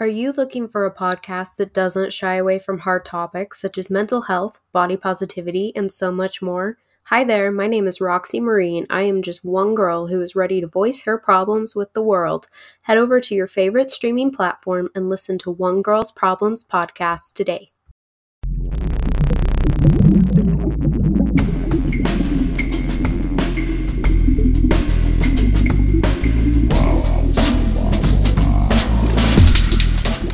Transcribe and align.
Are 0.00 0.06
you 0.06 0.32
looking 0.32 0.66
for 0.66 0.86
a 0.86 0.94
podcast 0.94 1.56
that 1.56 1.74
doesn't 1.74 2.14
shy 2.14 2.36
away 2.36 2.58
from 2.58 2.78
hard 2.78 3.04
topics 3.04 3.60
such 3.60 3.76
as 3.76 3.90
mental 3.90 4.22
health, 4.22 4.58
body 4.72 4.96
positivity, 4.96 5.74
and 5.76 5.92
so 5.92 6.10
much 6.10 6.40
more? 6.40 6.78
Hi 7.08 7.22
there, 7.22 7.52
my 7.52 7.66
name 7.66 7.86
is 7.86 8.00
Roxie 8.00 8.40
Marie, 8.40 8.78
and 8.78 8.86
I 8.88 9.02
am 9.02 9.20
just 9.20 9.44
one 9.44 9.74
girl 9.74 10.06
who 10.06 10.22
is 10.22 10.34
ready 10.34 10.62
to 10.62 10.66
voice 10.66 11.02
her 11.02 11.18
problems 11.18 11.76
with 11.76 11.92
the 11.92 12.00
world. 12.00 12.46
Head 12.80 12.96
over 12.96 13.20
to 13.20 13.34
your 13.34 13.46
favorite 13.46 13.90
streaming 13.90 14.30
platform 14.30 14.88
and 14.94 15.10
listen 15.10 15.36
to 15.36 15.50
One 15.50 15.82
Girl's 15.82 16.12
Problems 16.12 16.64
podcast 16.64 17.34
today. 17.34 17.70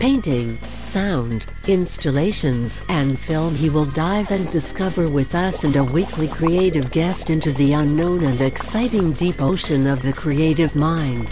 painting, 0.00 0.58
sound, 0.80 1.44
installations, 1.68 2.82
and 2.88 3.18
film 3.18 3.54
he 3.54 3.68
will 3.68 3.84
dive 3.84 4.30
and 4.30 4.50
discover 4.50 5.10
with 5.10 5.34
us 5.34 5.62
and 5.62 5.76
a 5.76 5.84
weekly 5.84 6.26
creative 6.26 6.90
guest 6.90 7.28
into 7.28 7.52
the 7.52 7.74
unknown 7.74 8.24
and 8.24 8.40
exciting 8.40 9.12
deep 9.12 9.42
ocean 9.42 9.86
of 9.86 10.00
the 10.00 10.12
creative 10.12 10.74
mind. 10.74 11.28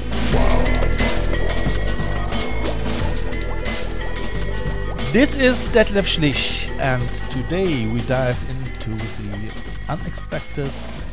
This 5.15 5.35
is 5.35 5.65
Detlef 5.73 6.05
Schlich, 6.05 6.69
and 6.79 7.11
today 7.31 7.87
we 7.87 8.03
dive 8.03 8.39
into 8.51 8.91
the 9.23 9.51
unexpected 9.89 10.71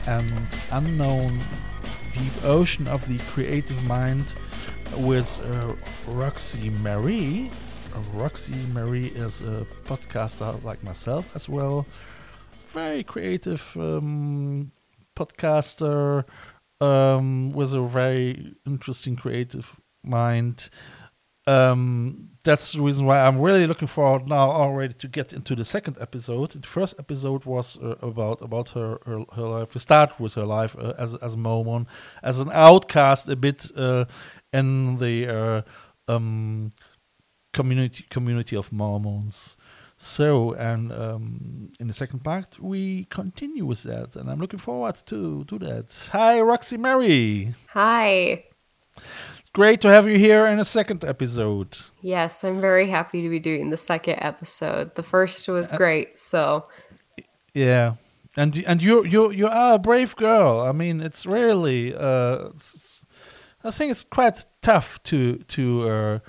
and 0.09 0.29
unknown 0.73 1.39
deep 2.11 2.33
ocean 2.43 2.85
of 2.89 3.07
the 3.07 3.17
creative 3.31 3.81
mind 3.87 4.35
with 4.97 5.43
uh, 5.45 5.73
Roxie 6.11 6.69
Marie. 6.69 7.51
Uh, 7.93 8.01
Roxie 8.13 8.65
Marie 8.73 9.07
is 9.07 9.41
a 9.41 9.65
podcaster 9.85 10.61
like 10.63 10.83
myself 10.83 11.27
as 11.35 11.49
well. 11.49 11.85
Very 12.69 13.03
creative 13.03 13.75
um, 13.79 14.71
podcaster 15.15 16.25
um, 16.81 17.51
with 17.51 17.73
a 17.73 17.81
very 17.81 18.55
interesting 18.65 19.15
creative 19.15 19.75
mind. 20.03 20.69
Um, 21.47 22.29
that's 22.43 22.73
the 22.73 22.81
reason 22.81 23.05
why 23.05 23.19
I'm 23.19 23.39
really 23.39 23.67
looking 23.67 23.87
forward 23.87 24.27
now 24.27 24.49
already 24.49 24.93
to 24.95 25.07
get 25.07 25.31
into 25.33 25.55
the 25.55 25.65
second 25.65 25.97
episode. 26.01 26.51
The 26.51 26.67
first 26.67 26.95
episode 26.97 27.45
was 27.45 27.77
uh, 27.77 27.95
about 28.01 28.41
about 28.41 28.69
her, 28.69 28.99
her, 29.05 29.23
her 29.35 29.43
life. 29.43 29.73
We 29.75 29.79
start 29.79 30.19
with 30.19 30.33
her 30.35 30.45
life 30.45 30.75
uh, 30.77 30.93
as 30.97 31.15
as 31.15 31.35
a 31.35 31.37
Mormon, 31.37 31.87
as 32.23 32.39
an 32.39 32.49
outcast 32.51 33.29
a 33.29 33.35
bit 33.35 33.71
uh, 33.75 34.05
in 34.59 34.97
the 34.97 35.15
uh, 35.27 35.61
um, 36.13 36.71
community 37.53 38.05
community 38.09 38.55
of 38.55 38.71
Mormons. 38.71 39.57
So, 39.97 40.53
and 40.53 40.91
um, 40.91 41.71
in 41.79 41.87
the 41.87 41.93
second 41.93 42.19
part, 42.23 42.59
we 42.59 43.05
continue 43.09 43.65
with 43.65 43.83
that, 43.83 44.15
and 44.17 44.29
I'm 44.29 44.39
looking 44.39 44.59
forward 44.59 44.95
to 45.05 45.45
do 45.45 45.57
that. 45.59 46.09
Hi, 46.11 46.41
Roxie 46.41 46.77
Mary. 46.77 47.53
Hi. 47.69 48.43
Great 49.53 49.79
to 49.81 49.87
have 49.89 50.05
you 50.05 50.17
here 50.17 50.45
in 50.47 50.59
a 50.59 50.65
second 50.65 51.05
episode. 51.05 51.77
Yes, 52.01 52.43
I'm 52.43 52.59
very 52.59 52.87
happy 52.89 53.21
to 53.21 53.29
be 53.29 53.39
doing 53.39 53.69
the 53.69 53.77
second 53.77 54.17
episode. 54.19 54.95
The 54.95 55.03
first 55.03 55.47
was 55.47 55.67
great, 55.69 56.17
so 56.17 56.65
Yeah, 57.53 57.93
and 58.35 58.51
and 58.67 58.83
you 58.83 59.05
you 59.05 59.31
you 59.31 59.47
are 59.47 59.75
a 59.75 59.79
brave 59.79 60.13
girl. 60.17 60.59
I 60.59 60.73
mean, 60.73 60.99
it's 61.01 61.25
really 61.25 61.95
uh, 61.95 62.49
it's- 62.49 62.95
I 63.65 63.71
think 63.71 63.89
it's 63.89 64.03
quite 64.03 64.45
tough 64.61 65.01
to 65.03 65.37
to 65.37 65.89
uh, 65.89 66.19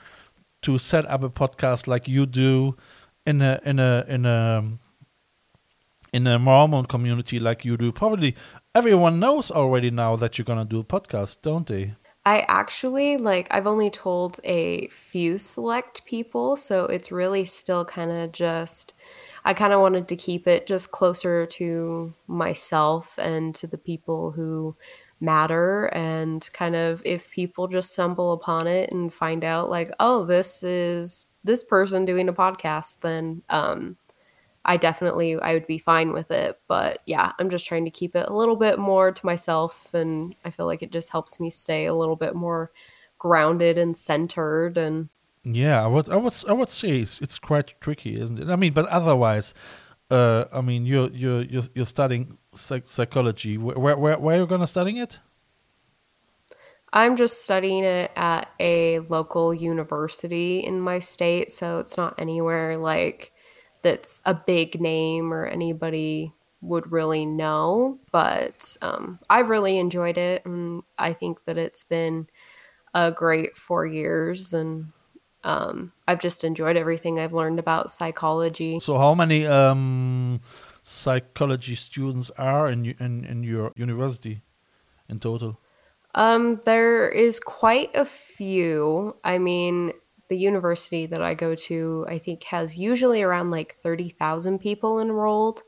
to 0.62 0.78
set 0.78 1.04
up 1.10 1.22
a 1.22 1.28
podcast 1.28 1.86
like 1.86 2.08
you 2.08 2.24
do 2.24 2.76
in 3.26 3.42
a 3.42 3.60
in 3.62 3.78
a 3.78 4.04
in 4.08 4.24
a 4.24 4.64
in 6.14 6.26
a 6.26 6.38
Mormon 6.38 6.86
community 6.86 7.38
like 7.38 7.62
you 7.62 7.76
do. 7.76 7.92
Probably 7.92 8.34
everyone 8.74 9.20
knows 9.20 9.50
already 9.50 9.90
now 9.90 10.16
that 10.16 10.38
you're 10.38 10.46
gonna 10.46 10.64
do 10.64 10.80
a 10.80 10.84
podcast, 10.84 11.42
don't 11.42 11.66
they? 11.66 11.94
I 12.24 12.44
actually 12.48 13.18
like 13.18 13.48
I've 13.50 13.66
only 13.66 13.90
told 13.90 14.40
a 14.42 14.88
few 14.88 15.36
select 15.36 16.06
people, 16.06 16.56
so 16.56 16.86
it's 16.86 17.12
really 17.12 17.44
still 17.44 17.84
kind 17.84 18.10
of 18.10 18.32
just 18.32 18.94
I 19.44 19.52
kind 19.52 19.74
of 19.74 19.80
wanted 19.80 20.08
to 20.08 20.16
keep 20.16 20.48
it 20.48 20.66
just 20.66 20.90
closer 20.90 21.44
to 21.44 22.14
myself 22.26 23.18
and 23.18 23.54
to 23.56 23.66
the 23.66 23.78
people 23.78 24.32
who 24.32 24.74
matter 25.20 25.86
and 25.86 26.48
kind 26.52 26.76
of 26.76 27.02
if 27.04 27.30
people 27.30 27.68
just 27.68 27.92
stumble 27.92 28.32
upon 28.32 28.66
it 28.66 28.90
and 28.92 29.12
find 29.12 29.44
out 29.44 29.70
like, 29.70 29.90
"Oh, 30.00 30.24
this 30.24 30.62
is 30.62 31.26
this 31.44 31.64
person 31.64 32.04
doing 32.04 32.28
a 32.28 32.32
podcast," 32.32 33.00
then 33.00 33.42
um 33.50 33.96
I 34.64 34.76
definitely 34.76 35.40
I 35.40 35.54
would 35.54 35.66
be 35.66 35.78
fine 35.78 36.12
with 36.12 36.30
it. 36.30 36.60
But 36.68 37.00
yeah, 37.06 37.32
I'm 37.38 37.50
just 37.50 37.66
trying 37.66 37.84
to 37.84 37.90
keep 37.90 38.16
it 38.16 38.28
a 38.28 38.34
little 38.34 38.56
bit 38.56 38.78
more 38.78 39.12
to 39.12 39.26
myself 39.26 39.92
and 39.94 40.34
I 40.44 40.50
feel 40.50 40.66
like 40.66 40.82
it 40.82 40.92
just 40.92 41.10
helps 41.10 41.38
me 41.40 41.50
stay 41.50 41.86
a 41.86 41.94
little 41.94 42.16
bit 42.16 42.34
more 42.34 42.72
grounded 43.18 43.78
and 43.78 43.96
centered 43.96 44.76
and 44.76 45.08
Yeah, 45.44 45.82
I 45.84 45.86
would, 45.86 46.08
I 46.08 46.16
would, 46.16 46.34
I 46.48 46.52
would 46.52 46.70
say 46.70 46.98
it's, 47.00 47.20
it's 47.20 47.38
quite 47.38 47.74
tricky, 47.80 48.20
isn't 48.20 48.38
it? 48.40 48.48
I 48.48 48.56
mean, 48.56 48.72
but 48.72 48.86
otherwise, 48.86 49.54
uh, 50.10 50.44
I 50.52 50.60
mean, 50.60 50.86
you're 50.86 51.10
you're 51.10 51.42
you're, 51.42 51.62
you're 51.74 51.86
studying 51.86 52.38
psych- 52.54 52.88
psychology. 52.88 53.58
Where, 53.58 53.96
where 53.96 54.18
where 54.18 54.36
are 54.36 54.40
you 54.40 54.46
gonna 54.46 54.66
studying 54.66 54.98
it? 54.98 55.18
I'm 56.92 57.16
just 57.16 57.42
studying 57.44 57.84
it 57.84 58.10
at 58.16 58.48
a 58.60 59.00
local 59.00 59.52
university 59.52 60.60
in 60.60 60.80
my 60.80 61.00
state, 61.00 61.50
so 61.50 61.80
it's 61.80 61.96
not 61.96 62.14
anywhere 62.18 62.78
like 62.78 63.32
that's 63.82 64.20
a 64.24 64.34
big 64.34 64.80
name 64.80 65.32
or 65.32 65.46
anybody 65.46 66.32
would 66.60 66.90
really 66.90 67.26
know. 67.26 67.98
But 68.12 68.76
um, 68.82 69.18
I've 69.28 69.48
really 69.48 69.78
enjoyed 69.78 70.16
it, 70.18 70.46
and 70.46 70.82
I 70.96 71.12
think 71.12 71.44
that 71.44 71.58
it's 71.58 71.84
been 71.84 72.28
a 72.94 73.10
great 73.10 73.56
four 73.56 73.84
years, 73.84 74.54
and 74.54 74.92
um, 75.46 75.92
I've 76.08 76.18
just 76.18 76.42
enjoyed 76.42 76.76
everything 76.76 77.20
I've 77.20 77.32
learned 77.32 77.60
about 77.60 77.90
psychology. 77.90 78.80
So, 78.80 78.98
how 78.98 79.14
many 79.14 79.46
um, 79.46 80.40
psychology 80.82 81.76
students 81.76 82.30
are 82.36 82.68
in 82.68 82.84
in 82.98 83.24
in 83.24 83.44
your 83.44 83.72
university 83.76 84.42
in 85.08 85.20
total? 85.20 85.60
Um, 86.16 86.60
there 86.64 87.08
is 87.08 87.38
quite 87.38 87.94
a 87.94 88.04
few. 88.04 89.16
I 89.22 89.38
mean, 89.38 89.92
the 90.28 90.36
university 90.36 91.06
that 91.06 91.22
I 91.22 91.34
go 91.34 91.54
to, 91.54 92.06
I 92.08 92.18
think, 92.18 92.42
has 92.44 92.76
usually 92.76 93.22
around 93.22 93.50
like 93.50 93.76
30,000 93.82 94.58
people 94.58 94.98
enrolled. 94.98 95.62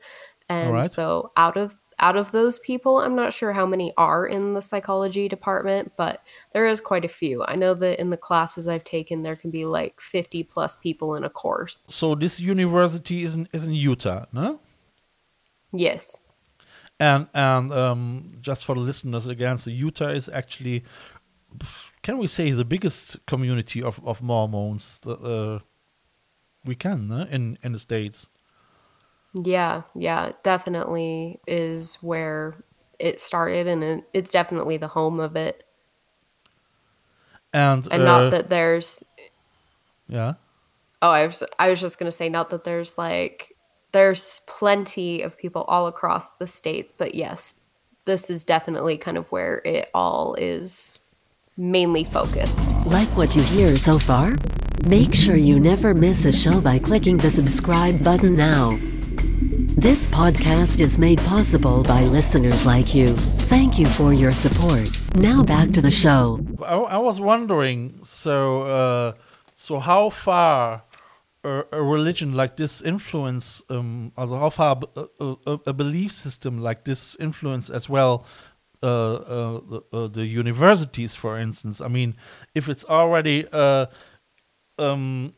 And 0.49 0.69
Alright. 0.69 0.91
so 0.91 1.31
out 1.37 1.55
of 1.55 1.79
out 1.99 2.15
of 2.15 2.31
those 2.31 2.59
people, 2.59 2.99
I'm 2.99 3.15
not 3.15 3.33
sure 3.33 3.53
how 3.53 3.65
many 3.65 3.93
are 3.97 4.25
in 4.25 4.53
the 4.53 4.61
psychology 4.61 5.27
department, 5.27 5.91
but 5.97 6.23
there 6.53 6.67
is 6.67 6.81
quite 6.81 7.05
a 7.05 7.09
few. 7.09 7.43
I 7.45 7.55
know 7.55 7.73
that 7.73 7.99
in 7.99 8.09
the 8.09 8.17
classes 8.17 8.67
I've 8.67 8.83
taken, 8.83 9.23
there 9.23 9.35
can 9.35 9.51
be 9.51 9.65
like 9.65 9.99
50 9.99 10.43
plus 10.43 10.75
people 10.75 11.15
in 11.15 11.23
a 11.23 11.29
course. 11.29 11.85
So 11.89 12.15
this 12.15 12.39
university 12.39 13.23
is 13.23 13.35
in 13.35 13.47
is 13.53 13.65
in 13.65 13.73
Utah, 13.73 14.25
no? 14.31 14.59
Yes. 15.71 16.19
And 16.99 17.27
and 17.33 17.71
um, 17.71 18.27
just 18.41 18.65
for 18.65 18.75
the 18.75 18.81
listeners 18.81 19.27
again, 19.27 19.57
so 19.57 19.69
Utah 19.69 20.09
is 20.09 20.29
actually, 20.29 20.83
can 22.01 22.17
we 22.17 22.27
say, 22.27 22.51
the 22.51 22.65
biggest 22.65 23.25
community 23.25 23.81
of 23.81 24.01
of 24.05 24.21
Mormons 24.21 24.99
that 24.99 25.21
uh, 25.21 25.59
we 26.65 26.75
can 26.75 27.07
no? 27.07 27.21
in 27.29 27.57
in 27.63 27.71
the 27.73 27.79
states. 27.79 28.27
Yeah, 29.33 29.83
yeah, 29.95 30.31
definitely 30.43 31.39
is 31.47 31.95
where 32.01 32.63
it 32.99 33.21
started, 33.21 33.67
and 33.67 33.83
it, 33.83 34.03
it's 34.13 34.31
definitely 34.31 34.77
the 34.77 34.87
home 34.87 35.19
of 35.19 35.35
it. 35.35 35.63
And, 37.53 37.87
And 37.91 38.03
uh, 38.03 38.05
not 38.05 38.31
that 38.31 38.49
there's 38.49 39.03
yeah, 40.07 40.33
Oh, 41.01 41.11
I 41.11 41.25
was 41.25 41.43
I 41.57 41.69
was 41.69 41.79
just 41.79 41.97
gonna 41.97 42.11
say 42.11 42.27
not 42.27 42.49
that 42.49 42.65
there's 42.65 42.97
like 42.97 43.55
there's 43.91 44.41
plenty 44.47 45.21
of 45.21 45.37
people 45.37 45.63
all 45.63 45.87
across 45.87 46.33
the 46.33 46.47
states, 46.47 46.93
but 46.95 47.15
yes, 47.15 47.55
this 48.05 48.29
is 48.29 48.43
definitely 48.43 48.97
kind 48.97 49.17
of 49.17 49.31
where 49.31 49.61
it 49.63 49.89
all 49.93 50.35
is 50.35 50.99
mainly 51.55 52.03
focused. 52.03 52.71
Like 52.85 53.09
what 53.15 53.35
you 53.35 53.43
hear 53.43 53.75
so 53.77 53.97
far? 53.97 54.35
Make 54.87 55.13
sure 55.15 55.35
you 55.35 55.59
never 55.59 55.93
miss 55.93 56.25
a 56.25 56.33
show 56.33 56.59
by 56.59 56.79
clicking 56.79 57.17
the 57.17 57.31
subscribe 57.31 58.03
button 58.03 58.35
now. 58.35 58.77
This 59.79 60.07
podcast 60.07 60.81
is 60.81 60.97
made 60.97 61.19
possible 61.19 61.83
by 61.83 62.03
listeners 62.03 62.65
like 62.65 62.93
you. 62.93 63.15
Thank 63.47 63.79
you 63.79 63.87
for 63.87 64.11
your 64.11 64.33
support. 64.33 64.89
Now 65.15 65.41
back 65.41 65.69
to 65.69 65.81
the 65.81 65.89
show. 65.89 66.45
I, 66.61 66.75
I 66.75 66.97
was 66.97 67.21
wondering, 67.21 68.01
so 68.03 68.63
uh, 68.63 69.13
so 69.53 69.79
how 69.79 70.09
far 70.09 70.83
a, 71.45 71.63
a 71.71 71.81
religion 71.81 72.33
like 72.33 72.57
this 72.57 72.81
influence, 72.81 73.63
um, 73.69 74.11
how 74.17 74.49
far 74.49 74.81
a, 74.97 75.35
a, 75.47 75.59
a 75.67 75.73
belief 75.73 76.11
system 76.11 76.57
like 76.61 76.83
this 76.83 77.15
influence 77.15 77.69
as 77.69 77.87
well 77.87 78.25
uh, 78.83 78.85
uh, 78.85 79.61
the, 79.69 79.83
uh, 79.93 80.07
the 80.07 80.25
universities, 80.25 81.15
for 81.15 81.39
instance. 81.39 81.79
I 81.79 81.87
mean, 81.87 82.17
if 82.53 82.67
it's 82.67 82.83
already 82.83 83.47
uh, 83.49 83.85
um, 84.77 85.33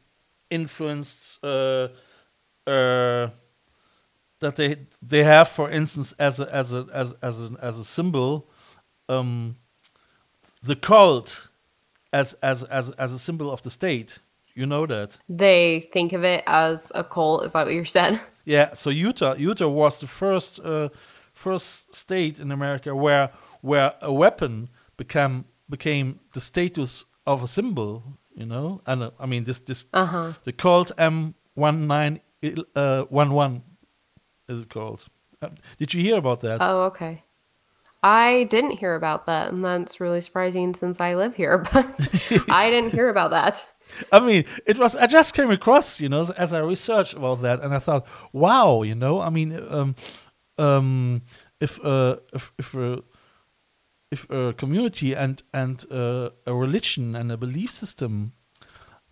influenced 0.50 1.38
uh, 1.44 1.90
uh, 2.66 3.30
that 4.42 4.56
they 4.58 4.76
they 5.02 5.24
have, 5.24 5.48
for 5.48 5.70
instance, 5.70 6.14
as 6.20 6.40
a 6.40 6.54
as 6.54 6.74
a 6.74 6.86
as 6.94 7.14
as 7.22 7.42
a, 7.42 7.50
as 7.62 7.80
a 7.80 7.86
symbol, 7.86 8.50
um, 9.08 9.56
the 10.62 10.76
cult 10.76 11.48
as 12.12 12.34
as 12.42 12.64
as 12.66 12.92
as 12.92 13.14
a 13.14 13.20
symbol 13.20 13.50
of 13.50 13.62
the 13.62 13.70
state. 13.72 14.20
You 14.54 14.66
know 14.66 14.86
that. 14.86 15.18
They 15.30 15.90
think 15.94 16.12
of 16.14 16.24
it 16.26 16.44
as 16.46 16.92
a 16.94 17.04
cult. 17.06 17.46
Is 17.46 17.54
that 17.54 17.66
what 17.66 17.74
you 17.74 17.86
said? 17.86 18.20
Yeah. 18.44 18.74
So 18.74 18.90
Utah 18.90 19.36
Utah 19.36 19.70
was 19.70 20.00
the 20.00 20.08
first 20.08 20.60
uh, 20.60 20.90
first 21.34 21.94
state 21.96 22.40
in 22.40 22.52
America 22.52 22.96
where 22.96 23.30
where 23.62 23.94
a 24.02 24.12
weapon 24.12 24.70
became 24.98 25.46
became 25.70 26.20
the 26.34 26.42
status 26.42 27.06
of 27.26 27.44
a 27.44 27.48
symbol. 27.48 28.04
You 28.36 28.48
know, 28.48 28.82
and 28.88 29.04
uh, 29.04 29.12
I 29.20 29.28
mean 29.28 29.44
this 29.44 29.62
this 29.62 29.86
Uh-huh. 29.94 30.34
the 30.44 30.54
Colt 30.54 30.92
M 30.98 31.36
one 31.54 31.86
nine 31.88 32.20
uh, 32.76 33.04
one 33.10 33.32
one 33.36 33.62
is 34.48 34.62
it 34.62 34.70
called? 34.70 35.06
Uh, 35.42 35.50
did 35.78 35.94
you 35.94 36.02
hear 36.02 36.18
about 36.18 36.42
that? 36.42 36.60
Oh, 36.62 36.84
okay. 36.84 37.24
I 38.04 38.46
didn't 38.50 38.72
hear 38.72 38.96
about 38.96 39.26
that, 39.28 39.52
and 39.52 39.64
that's 39.64 40.00
really 40.00 40.22
surprising 40.22 40.74
since 40.74 41.00
I 41.00 41.16
live 41.16 41.36
here, 41.36 41.58
but 41.74 41.86
I 42.50 42.70
didn't 42.70 42.92
hear 42.92 43.10
about 43.10 43.32
that. 43.32 43.66
I 44.12 44.20
mean, 44.20 44.46
it 44.66 44.80
was. 44.80 44.96
I 44.96 45.08
just 45.08 45.34
came 45.34 45.52
across, 45.52 46.00
you 46.00 46.10
know, 46.10 46.28
as 46.38 46.54
I 46.54 46.60
researched 46.60 47.14
about 47.14 47.42
that, 47.42 47.62
and 47.62 47.74
I 47.74 47.80
thought, 47.80 48.08
wow, 48.32 48.84
you 48.84 48.96
know, 48.96 49.20
I 49.20 49.30
mean, 49.30 49.60
um, 49.70 49.96
um, 50.58 51.22
if 51.60 51.84
uh, 51.84 52.18
if 52.34 52.54
if 52.58 52.74
a 52.74 53.04
if 54.12 54.30
a 54.30 54.54
community 54.54 55.14
and 55.14 55.44
and 55.54 55.86
uh, 55.92 56.30
a 56.46 56.54
religion 56.54 57.16
and 57.16 57.32
a 57.32 57.38
belief 57.38 57.72
system 57.72 58.34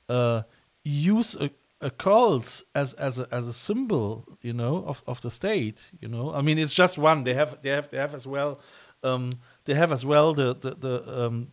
uh, 0.08 0.44
use 0.84 1.36
a, 1.36 1.52
a 1.82 1.90
cult 1.90 2.64
as 2.76 2.94
as 2.94 3.20
a 3.20 3.28
as 3.32 3.48
a 3.48 3.54
symbol, 3.54 4.38
you 4.42 4.54
know, 4.54 4.84
of, 4.86 5.04
of 5.08 5.22
the 5.22 5.32
state, 5.32 5.80
you 6.02 6.08
know, 6.08 6.34
I 6.34 6.42
mean, 6.42 6.58
it's 6.58 6.74
just 6.74 6.98
one. 6.98 7.24
They 7.24 7.34
have 7.34 7.62
they 7.62 7.70
have 7.70 7.90
they 7.90 7.98
have 7.98 8.14
as 8.14 8.28
well. 8.28 8.60
Um, 9.04 9.32
they 9.66 9.76
have 9.76 9.92
as 9.92 10.06
well 10.06 10.34
the 10.34 10.56
the, 10.56 10.76
the 10.76 11.26
um, 11.26 11.52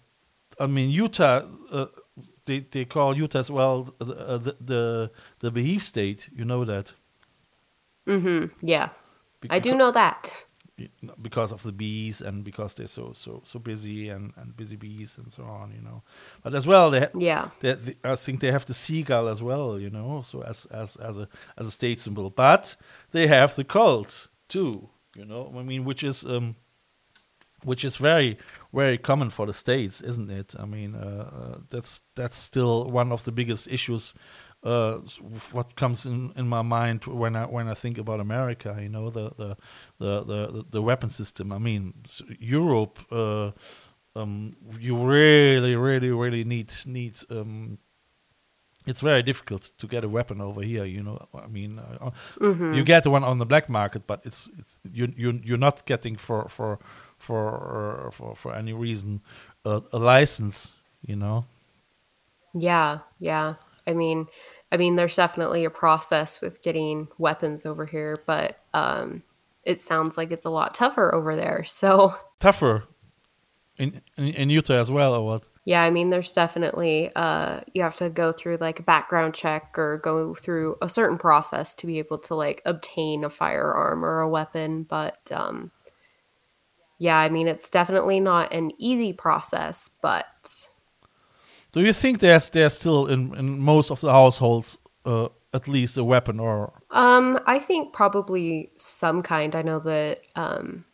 I 0.59 0.67
mean, 0.67 0.91
Utah. 0.91 1.43
Uh, 1.71 1.87
they 2.47 2.61
they 2.61 2.85
call 2.85 3.17
Utah 3.17 3.41
as 3.41 3.51
well 3.51 3.95
uh, 4.01 4.39
the 4.39 4.57
the 4.61 5.11
the 5.41 5.51
Beehive 5.51 5.83
state. 5.83 6.29
You 6.35 6.45
know 6.45 6.65
that 6.65 6.95
Yeah, 8.63 8.91
I 9.51 9.59
do 9.59 9.77
know 9.77 9.91
that. 9.91 10.46
Because 11.23 11.53
of 11.53 11.63
the 11.63 11.73
bees 11.73 12.21
and 12.21 12.45
because 12.45 12.75
they're 12.75 12.87
so 12.87 13.13
so 13.15 13.41
so 13.45 13.59
busy 13.59 14.11
and 14.11 14.33
and 14.37 14.55
busy 14.57 14.77
bees 14.77 15.17
and 15.19 15.33
so 15.33 15.43
on. 15.45 15.73
You 15.75 15.81
know, 15.83 16.03
but 16.43 16.55
as 16.55 16.67
well 16.67 16.91
they. 16.91 17.09
Yeah. 17.17 17.49
they, 17.61 17.73
they- 17.75 17.97
I 18.05 18.15
think 18.17 18.41
they 18.41 18.53
have 18.53 18.67
the 18.67 18.75
seagull 18.75 19.29
as 19.29 19.43
well. 19.43 19.79
You 19.81 19.91
know, 19.91 20.23
so 20.23 20.43
as 20.43 20.67
as 20.67 20.97
as 20.97 21.17
a 21.17 21.29
as 21.57 21.67
a 21.67 21.71
state 21.71 22.01
symbol. 22.01 22.29
But 22.31 22.77
they 23.13 23.27
have 23.27 23.55
the 23.57 23.65
cult 23.65 24.29
too. 24.49 24.91
You 25.17 25.25
know, 25.25 25.53
I 25.57 25.63
mean, 25.63 25.85
which 25.87 26.05
is 26.05 26.25
um, 26.27 26.57
which 27.65 27.85
is 27.85 27.97
very 27.97 28.37
very 28.73 28.99
common 28.99 29.31
for 29.31 29.47
the 29.47 29.55
states, 29.55 30.03
isn't 30.03 30.31
it? 30.31 30.55
I 30.59 30.67
mean, 30.67 30.95
uh, 30.95 31.31
uh, 31.33 31.59
that's 31.71 32.03
that's 32.15 32.37
still 32.37 32.85
one 32.91 33.13
of 33.13 33.25
the 33.25 33.33
biggest 33.33 33.67
issues. 33.69 34.13
Uh, 34.67 34.99
what 35.53 35.77
comes 35.77 36.07
in, 36.07 36.33
in 36.37 36.49
my 36.49 36.63
mind 36.63 37.07
when 37.07 37.37
I 37.37 37.45
when 37.45 37.69
I 37.69 37.75
think 37.75 37.99
about 37.99 38.19
America, 38.21 38.77
you 38.81 38.89
know, 38.89 39.11
the 39.11 39.31
the 39.37 39.57
the 39.99 40.25
the, 40.25 40.65
the 40.71 40.83
weapon 40.83 41.11
system. 41.11 41.53
I 41.53 41.59
mean, 41.59 41.95
Europe. 42.41 42.99
Uh, 43.11 43.53
um, 44.17 44.57
you 44.81 44.97
really, 44.97 45.77
really, 45.77 46.11
really 46.11 46.45
need 46.45 46.73
need. 46.87 47.21
Um, 47.31 47.79
it's 48.87 49.01
very 49.01 49.23
difficult 49.23 49.71
to 49.79 49.87
get 49.87 50.05
a 50.05 50.09
weapon 50.09 50.41
over 50.41 50.63
here. 50.63 50.85
You 50.85 51.03
know, 51.03 51.27
I 51.35 51.49
mean, 51.49 51.79
uh, 51.79 52.11
you 52.41 52.83
get 52.85 53.07
one 53.07 53.25
on 53.25 53.39
the 53.39 53.47
black 53.47 53.69
market, 53.69 54.07
but 54.07 54.21
it's, 54.25 54.49
it's 54.59 54.79
you 54.93 55.13
you 55.17 55.41
you're 55.45 55.59
not 55.59 55.87
getting 55.87 56.17
for 56.17 56.49
for 56.49 56.79
for 57.19 58.07
uh, 58.07 58.11
for 58.11 58.35
for 58.35 58.55
any 58.55 58.73
reason 58.73 59.21
uh, 59.65 59.81
a 59.93 59.99
license. 59.99 60.73
You 61.07 61.17
know. 61.17 61.45
Yeah, 62.55 63.01
yeah. 63.19 63.55
I 63.87 63.93
mean, 63.93 64.27
I 64.73 64.77
mean, 64.77 64.97
there's 64.97 65.17
definitely 65.17 65.65
a 65.65 65.71
process 65.71 66.41
with 66.41 66.63
getting 66.63 67.09
weapons 67.19 67.65
over 67.65 67.87
here, 67.87 68.19
but 68.27 68.59
um, 68.75 69.23
it 69.65 69.81
sounds 69.81 70.17
like 70.17 70.33
it's 70.33 70.47
a 70.47 70.51
lot 70.51 70.75
tougher 70.75 71.15
over 71.15 71.37
there. 71.37 71.65
So, 71.69 72.17
tougher 72.41 72.85
in, 73.77 74.03
in 74.17 74.25
in 74.27 74.51
Utah 74.51 74.75
as 74.75 74.91
well, 74.91 75.15
or 75.15 75.25
what? 75.25 75.45
yeah, 75.67 75.83
I 75.83 75.91
mean, 75.91 76.11
there's 76.11 76.31
definitely 76.31 77.11
uh, 77.17 77.61
you 77.75 77.83
have 77.83 77.97
to 77.97 78.09
go 78.09 78.31
through 78.31 78.59
like 78.61 78.79
a 78.79 78.85
background 78.85 79.35
check 79.35 79.75
or 79.77 79.99
go 79.99 80.33
through 80.33 80.77
a 80.81 80.89
certain 80.89 81.19
process 81.19 81.75
to 81.75 81.89
be 81.89 81.99
able 81.99 82.19
to 82.19 82.37
like 82.37 82.63
obtain 82.65 83.25
a 83.25 83.29
firearm 83.31 84.05
or 84.05 84.21
a 84.21 84.29
weapon. 84.29 84.85
But 84.85 85.19
um, 85.33 85.73
yeah, 86.99 87.19
I 87.19 87.31
mean, 87.31 87.49
it's 87.49 87.69
definitely 87.69 88.21
not 88.21 88.53
an 88.55 88.71
easy 88.79 89.13
process, 89.13 89.91
but 90.01 90.69
Do 91.77 91.85
you 91.85 91.93
think 91.93 92.21
there's 92.21 92.51
there's 92.51 92.73
still 92.73 93.07
in 93.07 93.35
in 93.37 93.61
most 93.61 93.91
of 93.91 94.01
the 94.01 94.11
households 94.11 94.79
uh, 95.05 95.29
at 95.53 95.69
least 95.69 95.99
a 95.99 96.05
weapon 96.05 96.41
or 96.41 96.73
Um, 96.91 97.39
I 97.47 97.59
think 97.59 97.93
probably 97.93 98.71
some 98.77 99.23
kind. 99.23 99.55
I 99.55 99.63
know 99.63 99.81
that 99.81 100.21
um, 100.37 100.87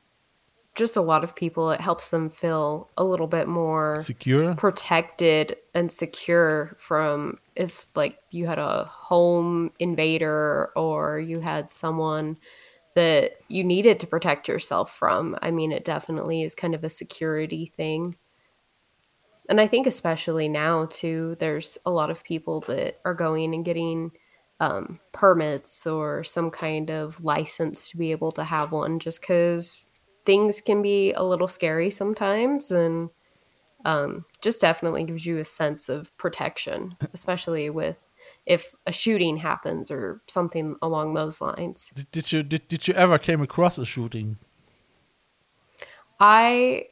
just 0.75 0.97
a 0.97 1.01
lot 1.03 1.23
of 1.23 1.37
people, 1.37 1.71
it 1.71 1.81
helps 1.81 2.11
them 2.11 2.31
feel 2.31 2.91
a 2.97 3.05
little 3.05 3.29
bit 3.29 3.47
more 3.47 4.03
secure? 4.03 4.55
protected 4.55 5.57
and 5.73 5.93
secure 5.93 6.75
from 6.79 7.39
if, 7.55 7.87
like, 7.95 8.19
you 8.31 8.47
had 8.47 8.59
a 8.59 8.85
home 8.85 9.71
invader 9.79 10.73
or 10.75 11.21
you 11.21 11.41
had 11.41 11.69
someone 11.71 12.39
that 12.95 13.33
you 13.49 13.65
needed 13.65 14.01
to 14.01 14.07
protect 14.07 14.49
yourself 14.49 14.95
from. 14.95 15.37
I 15.43 15.51
mean, 15.51 15.73
it 15.73 15.85
definitely 15.85 16.43
is 16.43 16.55
kind 16.55 16.75
of 16.75 16.85
a 16.85 16.91
security 16.91 17.73
thing. 17.77 18.17
And 19.53 19.61
I 19.61 19.67
think, 19.67 19.87
especially 19.87 20.49
now, 20.49 20.87
too, 20.87 21.37
there's 21.39 21.77
a 21.85 21.91
lot 21.91 22.09
of 22.09 22.25
people 22.25 22.65
that 22.69 23.03
are 23.05 23.13
going 23.13 23.55
and 23.55 23.63
getting 23.63 24.13
um, 24.61 24.99
permits 25.13 25.87
or 25.87 26.25
some 26.25 26.51
kind 26.51 26.91
of 26.91 27.23
license 27.23 27.91
to 27.91 27.99
be 27.99 28.13
able 28.13 28.33
to 28.33 28.45
have 28.45 28.73
one 28.73 28.99
just 28.99 29.21
because 29.21 29.91
things 30.25 30.63
can 30.63 30.81
be 30.81 31.13
a 31.13 31.23
little 31.23 31.49
scary 31.49 31.91
sometimes 31.91 32.71
and 32.71 33.11
um, 33.85 34.25
just 34.41 34.63
definitely 34.63 35.05
gives 35.05 35.27
you 35.27 35.37
a 35.37 35.45
sense 35.45 35.91
of 35.91 36.17
protection 36.17 36.97
especially 37.13 37.69
with 37.69 38.03
if 38.47 38.75
a 38.87 38.93
shooting 38.93 39.37
happens 39.37 39.91
or 39.91 40.23
something 40.29 40.77
along 40.81 41.13
those 41.13 41.43
lines 41.43 41.93
Did, 42.11 42.33
you 42.33 42.43
did, 42.43 42.69
did 42.69 42.89
you 42.89 42.95
ever 42.95 43.19
came 43.19 43.43
across 43.43 43.77
a 43.77 43.85
shooting? 43.85 44.39
i 46.19 46.87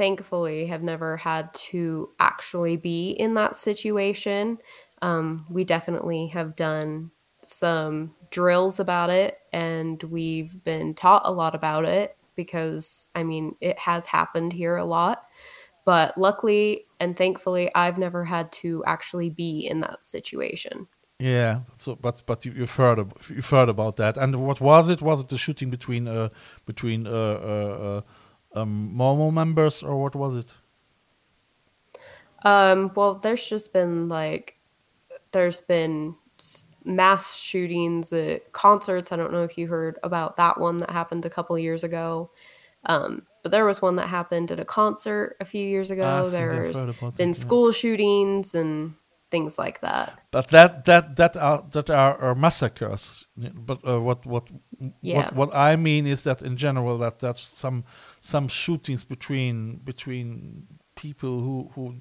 thankfully 0.00 0.64
have 0.64 0.82
never 0.82 1.18
had 1.18 1.52
to 1.52 2.08
actually 2.18 2.78
be 2.78 3.10
in 3.10 3.34
that 3.34 3.54
situation 3.54 4.56
um, 5.02 5.44
we 5.50 5.62
definitely 5.62 6.28
have 6.28 6.56
done 6.56 7.10
some 7.42 8.14
drills 8.30 8.80
about 8.80 9.10
it 9.10 9.36
and 9.52 10.02
we've 10.04 10.64
been 10.64 10.94
taught 10.94 11.20
a 11.26 11.30
lot 11.30 11.54
about 11.54 11.84
it 11.84 12.16
because 12.34 13.10
i 13.14 13.22
mean 13.22 13.54
it 13.60 13.78
has 13.78 14.06
happened 14.06 14.54
here 14.54 14.76
a 14.76 14.86
lot 14.86 15.26
but 15.84 16.16
luckily 16.16 16.86
and 16.98 17.14
thankfully 17.14 17.70
i've 17.74 17.98
never 17.98 18.24
had 18.24 18.50
to 18.50 18.82
actually 18.86 19.28
be 19.28 19.66
in 19.70 19.80
that 19.80 20.02
situation 20.02 20.88
Yeah, 21.20 21.60
so 21.76 21.96
but 21.96 22.22
but 22.24 22.46
you, 22.46 22.52
you've 22.52 22.74
heard 22.74 22.98
you've 23.28 23.50
heard 23.50 23.68
about 23.68 23.96
that. 23.96 24.16
And 24.16 24.36
what 24.36 24.58
was 24.58 24.88
it? 24.88 25.02
Was 25.02 25.20
it 25.20 25.28
the 25.28 25.36
shooting 25.36 25.68
between 25.68 26.08
uh 26.08 26.30
between 26.64 27.06
uh, 27.06 27.10
uh, 27.10 27.78
uh 27.88 28.00
um 28.54 28.92
Mormon 28.94 29.34
members 29.34 29.82
or 29.82 30.00
what 30.02 30.14
was 30.14 30.36
it? 30.36 30.54
Um, 32.42 32.90
well, 32.94 33.14
there's 33.14 33.46
just 33.46 33.72
been 33.72 34.08
like, 34.08 34.58
there's 35.32 35.60
been 35.60 36.16
mass 36.84 37.36
shootings 37.36 38.12
at 38.12 38.52
concerts. 38.52 39.12
I 39.12 39.16
don't 39.16 39.32
know 39.32 39.42
if 39.42 39.58
you 39.58 39.68
heard 39.68 39.98
about 40.02 40.36
that 40.36 40.58
one 40.58 40.78
that 40.78 40.90
happened 40.90 41.24
a 41.26 41.30
couple 41.30 41.58
years 41.58 41.84
ago. 41.84 42.30
Um, 42.86 43.26
but 43.42 43.52
there 43.52 43.66
was 43.66 43.82
one 43.82 43.96
that 43.96 44.06
happened 44.06 44.50
at 44.50 44.60
a 44.60 44.64
concert 44.64 45.36
a 45.40 45.44
few 45.44 45.66
years 45.66 45.90
ago. 45.90 46.04
Ah, 46.04 46.20
I 46.20 46.22
think 46.24 46.34
I've 46.34 46.50
There's 46.50 46.84
been 47.16 47.28
yeah. 47.28 47.34
school 47.34 47.72
shootings 47.72 48.54
and 48.54 48.94
things 49.30 49.58
like 49.58 49.80
that. 49.80 50.18
But 50.30 50.48
that 50.48 50.84
that 50.84 51.16
that 51.16 51.36
are 51.36 51.64
that 51.70 51.90
are, 51.90 52.16
are 52.18 52.34
massacres. 52.34 53.26
But 53.36 53.86
uh, 53.86 54.00
what 54.00 54.26
what 54.26 54.48
Yeah. 55.02 55.26
what 55.26 55.34
what 55.36 55.54
I 55.54 55.76
mean 55.76 56.06
is 56.06 56.22
that 56.22 56.42
in 56.42 56.56
general 56.56 56.98
that 56.98 57.18
that's 57.18 57.42
some 57.42 57.84
some 58.20 58.48
shootings 58.48 59.04
between 59.04 59.76
between 59.84 60.66
people 60.94 61.40
who 61.40 61.70
who 61.74 62.00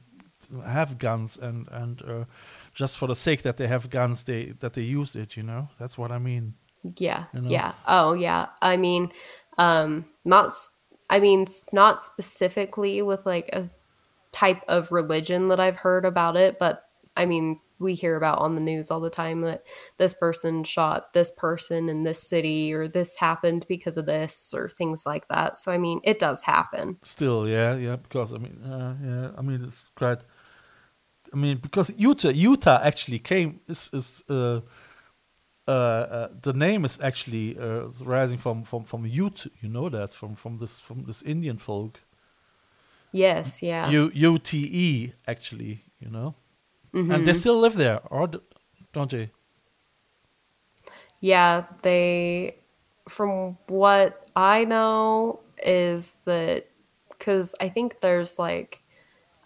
have 0.61 0.97
guns 0.97 1.37
and 1.37 1.67
and 1.71 2.01
uh, 2.01 2.25
just 2.73 2.97
for 2.97 3.07
the 3.07 3.15
sake 3.15 3.41
that 3.43 3.57
they 3.57 3.67
have 3.67 3.89
guns 3.89 4.23
they 4.23 4.53
that 4.59 4.73
they 4.73 4.81
use 4.83 5.15
it. 5.15 5.35
You 5.37 5.43
know 5.43 5.69
that's 5.79 5.97
what 5.97 6.11
I 6.11 6.17
mean. 6.19 6.53
Yeah. 6.97 7.25
You 7.33 7.41
know? 7.41 7.49
Yeah. 7.49 7.73
Oh, 7.87 8.13
yeah. 8.13 8.47
I 8.61 8.77
mean, 8.77 9.11
um, 9.57 10.05
not, 10.23 10.47
s- 10.47 10.71
I 11.09 11.19
mean, 11.19 11.41
s- 11.41 11.65
not 11.73 12.01
specifically 12.01 13.01
with 13.01 13.25
like 13.25 13.49
a 13.53 13.69
type 14.31 14.61
of 14.67 14.91
religion 14.91 15.47
that 15.47 15.59
I've 15.59 15.77
heard 15.77 16.05
about 16.05 16.37
it, 16.37 16.57
but 16.57 16.85
I 17.17 17.25
mean, 17.25 17.59
we 17.79 17.95
hear 17.95 18.15
about 18.15 18.39
on 18.39 18.55
the 18.55 18.61
news 18.61 18.91
all 18.91 18.99
the 18.99 19.09
time 19.09 19.41
that 19.41 19.63
this 19.97 20.13
person 20.13 20.63
shot 20.63 21.13
this 21.13 21.31
person 21.31 21.89
in 21.89 22.03
this 22.03 22.21
city 22.21 22.73
or 22.73 22.87
this 22.87 23.17
happened 23.17 23.65
because 23.67 23.97
of 23.97 24.05
this 24.05 24.53
or 24.53 24.69
things 24.69 25.05
like 25.05 25.27
that. 25.29 25.57
So, 25.57 25.71
I 25.71 25.77
mean, 25.77 26.01
it 26.03 26.19
does 26.19 26.43
happen. 26.43 26.97
Still, 27.01 27.47
yeah, 27.47 27.75
yeah, 27.75 27.95
because 27.95 28.33
I 28.33 28.37
mean, 28.37 28.61
uh, 28.63 28.95
yeah, 29.03 29.31
I 29.37 29.41
mean 29.41 29.63
it's 29.63 29.89
quite. 29.95 30.19
I 31.33 31.37
mean, 31.37 31.57
because 31.57 31.91
Utah, 31.95 32.29
Utah 32.29 32.79
actually 32.83 33.19
came 33.19 33.61
is 33.67 33.89
is 33.93 34.23
uh, 34.29 34.61
uh, 35.67 35.71
uh, 35.71 36.27
the 36.41 36.53
name 36.53 36.85
is 36.85 36.99
actually 37.01 37.57
uh, 37.57 37.87
rising 38.03 38.39
from 38.39 38.63
from 38.63 38.83
from 38.83 39.05
Ute. 39.05 39.47
You 39.61 39.69
know 39.69 39.89
that 39.89 40.13
from 40.13 40.35
from 40.35 40.57
this 40.57 40.79
from 40.79 41.03
this 41.03 41.21
Indian 41.21 41.57
folk. 41.57 41.99
Yes. 43.11 43.61
Yeah. 43.61 43.89
U 43.89 44.11
U 44.13 44.39
T 44.39 44.57
E 44.71 45.13
actually, 45.27 45.83
you 45.99 46.09
know, 46.09 46.35
and 46.93 47.27
they 47.27 47.33
still 47.33 47.59
live 47.59 47.75
there, 47.75 48.01
or 48.09 48.29
don't 48.93 49.11
they? 49.11 49.31
Yeah, 51.19 51.65
they, 51.81 52.57
from 53.07 53.57
what 53.67 54.25
I 54.35 54.65
know, 54.65 55.41
is 55.63 56.15
that 56.25 56.67
because 57.09 57.53
I 57.59 57.69
think 57.69 57.99
there's 57.99 58.39
like 58.39 58.81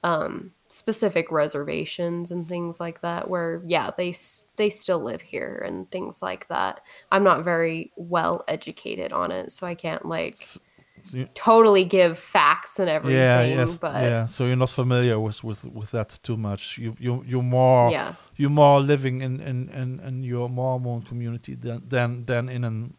um, 0.04 0.54
specific 0.68 1.32
reservations 1.32 2.30
and 2.30 2.48
things 2.48 2.80
like 2.80 3.02
that 3.02 3.30
where, 3.30 3.62
yeah, 3.66 3.90
they 3.98 4.14
they 4.56 4.70
still 4.70 5.00
live 5.00 5.22
here 5.22 5.64
and 5.66 5.90
things 5.90 6.22
like 6.22 6.48
that. 6.50 6.82
I'm 7.12 7.24
not 7.24 7.44
very 7.44 7.92
well 7.96 8.44
educated 8.48 9.12
on 9.12 9.32
it, 9.32 9.52
so 9.52 9.66
I 9.66 9.76
can't 9.76 10.06
like 10.06 10.48
So 11.06 11.28
totally 11.34 11.84
give 11.84 12.18
facts 12.18 12.80
and 12.80 12.90
everything. 12.90 13.20
yeah, 13.20 13.42
yes, 13.44 13.78
but 13.78 14.04
yeah. 14.04 14.26
So 14.26 14.46
you're 14.46 14.56
not 14.56 14.70
familiar 14.70 15.20
with 15.20 15.44
with 15.44 15.66
with 15.66 15.92
that 15.92 16.18
too 16.24 16.38
much. 16.38 16.78
You 16.78 16.96
you 17.00 17.24
you're 17.26 17.44
more 17.44 17.92
yeah, 17.92 18.16
you're 18.38 18.50
more 18.50 18.80
living 18.80 19.22
in 19.22 19.40
in 19.42 19.70
in, 19.70 20.00
in 20.00 20.24
your 20.24 20.50
Mormon 20.50 21.02
community 21.02 21.56
than 21.56 21.84
than 21.88 22.26
than 22.26 22.50
in 22.50 22.64
an 22.64 22.94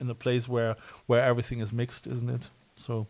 in 0.00 0.10
a 0.10 0.14
place 0.14 0.48
where 0.48 0.76
where 1.06 1.22
everything 1.22 1.60
is 1.60 1.72
mixed, 1.72 2.06
isn't 2.06 2.28
it? 2.28 2.50
So 2.74 3.06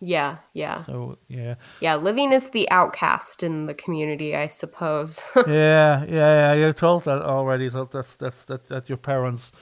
yeah, 0.00 0.38
yeah, 0.52 0.84
so 0.84 1.16
yeah 1.28 1.54
yeah. 1.80 1.96
Living 1.96 2.34
as 2.34 2.50
the 2.50 2.70
outcast 2.70 3.42
in 3.42 3.66
the 3.66 3.74
community, 3.74 4.36
I 4.36 4.48
suppose. 4.48 5.22
yeah 5.46 6.04
yeah 6.04 6.06
yeah. 6.06 6.54
You 6.54 6.72
told 6.72 7.04
that 7.04 7.22
already. 7.22 7.68
That 7.68 7.90
that's 7.90 8.16
that's 8.16 8.44
that 8.46 8.68
that 8.68 8.88
your 8.88 8.98
parents 8.98 9.52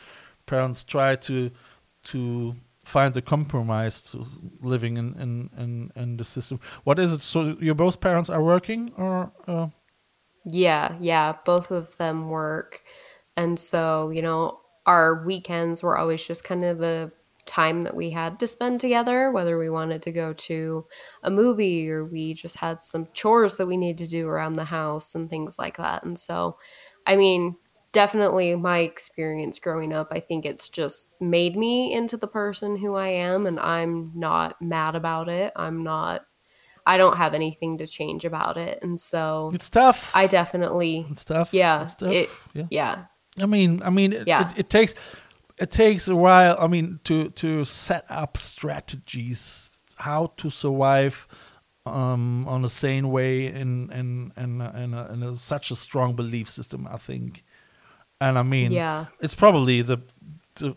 parents 0.47 0.83
try 0.83 1.17
to 1.17 1.51
to 2.03 2.57
find 2.91 3.17
a 3.17 3.23
compromise 3.23 4.01
to 4.11 4.25
living 4.63 4.97
in 4.99 5.15
in 5.21 5.51
in, 5.63 5.93
in 5.97 6.17
the 6.17 6.25
system. 6.25 6.59
What 6.85 6.99
is 6.99 7.13
it? 7.13 7.23
So 7.23 7.57
your 7.61 7.75
both 7.77 8.01
parents 8.01 8.31
are 8.31 8.43
working 8.43 8.93
or? 8.97 9.33
Uh, 9.47 9.69
Yeah, 10.45 10.97
yeah, 11.01 11.35
both 11.45 11.71
of 11.71 11.97
them 11.99 12.29
work. 12.29 12.83
And 13.37 13.59
so, 13.59 14.11
you 14.11 14.23
know, 14.23 14.61
our 14.87 15.25
weekends 15.25 15.83
were 15.83 15.99
always 15.99 16.25
just 16.25 16.45
kind 16.45 16.65
of 16.65 16.79
the 16.79 17.13
time 17.47 17.83
that 17.83 17.97
we 17.97 18.11
had 18.11 18.39
to 18.41 18.47
spend 18.47 18.81
together, 18.81 19.31
whether 19.31 19.59
we 19.59 19.69
wanted 19.71 20.03
to 20.03 20.13
go 20.13 20.33
to 20.33 20.87
a 21.23 21.31
movie 21.31 21.91
or 21.91 22.05
we 22.05 22.35
just 22.35 22.57
had 22.57 22.83
some 22.83 23.09
chores 23.13 23.57
that 23.57 23.67
we 23.67 23.77
need 23.77 23.99
to 23.99 24.07
do 24.07 24.29
around 24.29 24.55
the 24.55 24.65
house 24.65 25.15
and 25.15 25.29
things 25.29 25.59
like 25.59 25.77
that. 25.77 26.05
And 26.05 26.19
so, 26.19 26.59
I 27.07 27.17
mean, 27.17 27.57
definitely 27.93 28.55
my 28.57 28.79
experience 28.79 29.59
growing 29.59 29.93
up, 29.93 30.09
I 30.11 30.21
think 30.21 30.45
it's 30.47 30.69
just 30.69 31.11
made 31.21 31.57
me 31.57 31.93
into 31.93 32.17
the 32.17 32.27
person 32.27 32.77
who 32.77 32.95
I 32.95 33.09
am, 33.09 33.47
and 33.47 33.59
I'm 33.61 34.13
not 34.15 34.61
mad 34.61 34.95
about 34.95 35.29
it. 35.29 35.53
I'm 35.57 35.83
not, 35.83 36.23
I 36.87 36.97
don't 36.97 37.17
have 37.17 37.35
anything 37.35 37.79
to 37.79 37.87
change 37.87 38.25
about 38.25 38.57
it. 38.57 38.79
And 38.83 38.99
so, 38.99 39.51
it's 39.53 39.69
tough. 39.71 40.13
I 40.15 40.27
definitely, 40.27 41.07
it's 41.11 41.25
tough. 41.25 41.53
yeah, 41.53 41.85
It's 41.85 41.95
tough. 41.95 42.13
it, 42.13 42.31
yeah. 42.55 42.67
yeah, 42.71 43.05
I 43.39 43.47
mean, 43.47 43.83
I 43.83 43.91
mean, 43.91 44.13
it, 44.13 44.27
Yeah. 44.29 44.51
it, 44.51 44.59
it 44.61 44.71
takes 44.71 44.95
it 45.59 45.71
takes 45.71 46.09
a 46.09 46.17
while. 46.17 46.57
I 46.59 46.67
mean, 46.69 47.01
to 47.05 47.29
to 47.31 47.65
set 47.65 48.07
up 48.09 48.37
strategies 48.39 49.79
how 49.97 50.33
to 50.39 50.49
survive 50.49 51.29
um, 51.85 52.49
on 52.49 52.65
a 52.65 52.69
sane 52.69 53.11
way 53.11 53.47
in 53.47 53.91
in 53.93 54.33
in, 54.37 54.61
in, 54.61 54.95
a, 54.95 55.13
in 55.13 55.23
a, 55.23 55.35
such 55.35 55.71
a 55.71 55.77
strong 55.77 56.15
belief 56.17 56.49
system. 56.49 56.89
I 56.91 56.97
think, 56.97 57.45
and 58.21 58.39
I 58.39 58.43
mean, 58.43 58.73
yeah, 58.73 59.07
it's 59.21 59.35
probably 59.35 59.83
the 59.83 60.01
the, 60.57 60.77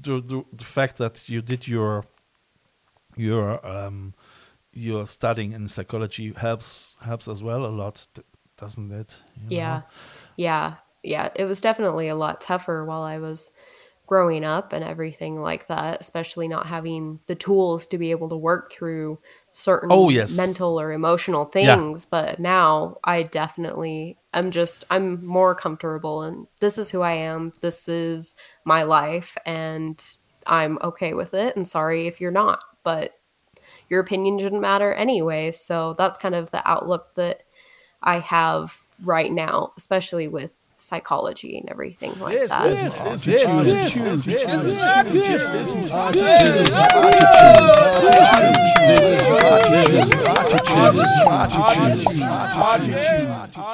the 0.00 0.20
the 0.20 0.44
the 0.52 0.64
fact 0.64 0.98
that 0.98 1.28
you 1.28 1.42
did 1.42 1.66
your 1.66 2.04
your 3.16 3.64
um 3.66 4.14
your 4.72 5.06
studying 5.06 5.52
in 5.52 5.68
psychology 5.68 6.32
helps 6.36 6.94
helps 7.02 7.28
as 7.28 7.42
well 7.42 7.66
a 7.66 7.68
lot, 7.68 8.06
doesn't 8.56 8.92
it? 8.92 9.22
You 9.36 9.42
know? 9.42 9.56
yeah, 9.56 9.82
yeah, 10.36 10.74
yeah. 11.02 11.28
It 11.34 11.44
was 11.44 11.60
definitely 11.60 12.08
a 12.08 12.14
lot 12.14 12.40
tougher 12.40 12.84
while 12.84 13.02
I 13.02 13.18
was 13.18 13.50
growing 14.10 14.44
up 14.44 14.72
and 14.72 14.82
everything 14.82 15.40
like 15.40 15.68
that, 15.68 16.00
especially 16.00 16.48
not 16.48 16.66
having 16.66 17.20
the 17.26 17.34
tools 17.36 17.86
to 17.86 17.96
be 17.96 18.10
able 18.10 18.28
to 18.28 18.36
work 18.36 18.72
through 18.72 19.16
certain 19.52 19.88
Oh, 19.88 20.08
yes. 20.10 20.36
mental 20.36 20.80
or 20.80 20.90
emotional 20.90 21.48
Yeah. 21.54 21.76
things. 21.76 22.06
But 22.06 22.40
now 22.40 22.96
I 23.04 23.22
definitely, 23.22 24.18
I'm 24.34 24.50
just, 24.50 24.84
I'm 24.90 25.24
more 25.24 25.54
comfortable 25.54 26.22
and 26.22 26.48
this 26.58 26.76
is 26.76 26.90
who 26.90 27.02
I 27.02 27.12
am. 27.12 27.52
This 27.60 27.88
is 27.88 28.34
my 28.64 28.82
life 28.82 29.36
and 29.46 30.04
I'm 30.44 30.80
okay 30.82 31.14
with 31.14 31.32
it. 31.32 31.54
And 31.54 31.68
sorry 31.68 32.08
if 32.08 32.20
you're 32.20 32.32
not, 32.32 32.64
but 32.82 33.12
your 33.88 34.00
opinion 34.00 34.40
shouldn't 34.40 34.60
matter 34.60 34.92
anyway. 34.92 35.52
So 35.52 35.94
that's 35.96 36.16
kind 36.16 36.34
of 36.34 36.50
the 36.50 36.68
outlook 36.68 37.14
that 37.14 37.44
I 38.02 38.18
have 38.18 38.76
right 39.04 39.30
now, 39.30 39.72
especially 39.76 40.26
with 40.26 40.59
psychology 40.80 41.56
and 41.58 41.68
everything 41.70 42.18
like 42.18 42.48
that. 42.48 42.70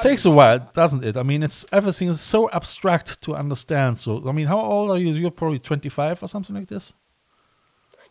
takes 0.01 0.25
a 0.25 0.31
while, 0.31 0.59
doesn't 0.73 1.03
it? 1.03 1.17
I 1.17 1.23
mean, 1.23 1.43
it's 1.43 1.65
everything 1.71 2.07
is 2.09 2.21
so 2.21 2.49
abstract 2.51 3.21
to 3.23 3.35
understand. 3.35 3.97
So, 3.97 4.27
I 4.27 4.31
mean, 4.31 4.47
how 4.47 4.59
old 4.59 4.91
are 4.91 4.97
you? 4.97 5.11
You're 5.13 5.31
probably 5.31 5.59
25 5.59 6.23
or 6.23 6.27
something 6.27 6.55
like 6.55 6.67
this. 6.67 6.93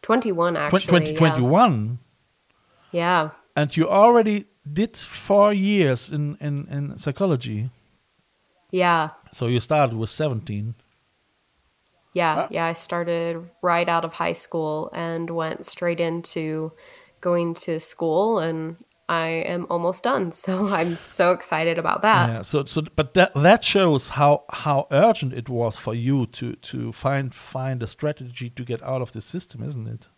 21 0.03 0.55
Twen- 0.55 0.63
actually. 0.65 0.81
20, 0.87 1.13
yeah. 1.13 1.19
21, 1.19 1.99
Yeah. 2.93 3.31
and 3.57 3.77
you 3.77 3.89
already 3.89 4.47
did 4.71 4.97
four 4.97 5.53
years 5.53 6.11
in 6.11 6.37
in 6.41 6.67
in 6.71 6.99
psychology. 6.99 7.71
Yeah. 8.77 9.09
So 9.33 9.47
you 9.47 9.59
started 9.61 9.97
with 9.97 10.11
17. 10.11 10.75
Yeah. 12.13 12.47
Yeah. 12.51 12.67
I 12.67 12.75
started 12.75 13.49
right 13.63 13.89
out 13.89 14.05
of 14.05 14.13
high 14.15 14.35
school 14.35 14.91
and 14.93 15.31
went 15.31 15.65
straight 15.65 15.99
into 15.99 16.73
going 17.23 17.55
to 17.55 17.81
school 17.81 18.39
and 18.39 18.77
I 19.09 19.29
am 19.55 19.67
almost 19.71 20.05
done. 20.05 20.33
So 20.45 20.69
I'm 20.69 20.97
so 20.99 21.33
excited 21.33 21.79
about 21.79 22.03
that. 22.03 22.29
yeah. 22.29 22.43
So 22.43 22.65
so, 22.67 22.83
but 22.97 23.15
that 23.15 23.33
that 23.35 23.65
shows 23.65 24.11
how 24.11 24.45
how 24.51 24.87
urgent 24.91 25.33
it 25.33 25.49
was 25.49 25.77
for 25.77 25.95
you 25.95 26.27
to 26.39 26.47
to 26.71 26.93
find 26.93 27.35
find 27.35 27.83
a 27.83 27.87
strategy 27.87 28.51
to 28.51 28.63
get 28.65 28.83
out 28.83 29.01
of 29.03 29.13
the 29.13 29.21
system, 29.21 29.63
isn't 29.63 29.87
it? 29.87 30.09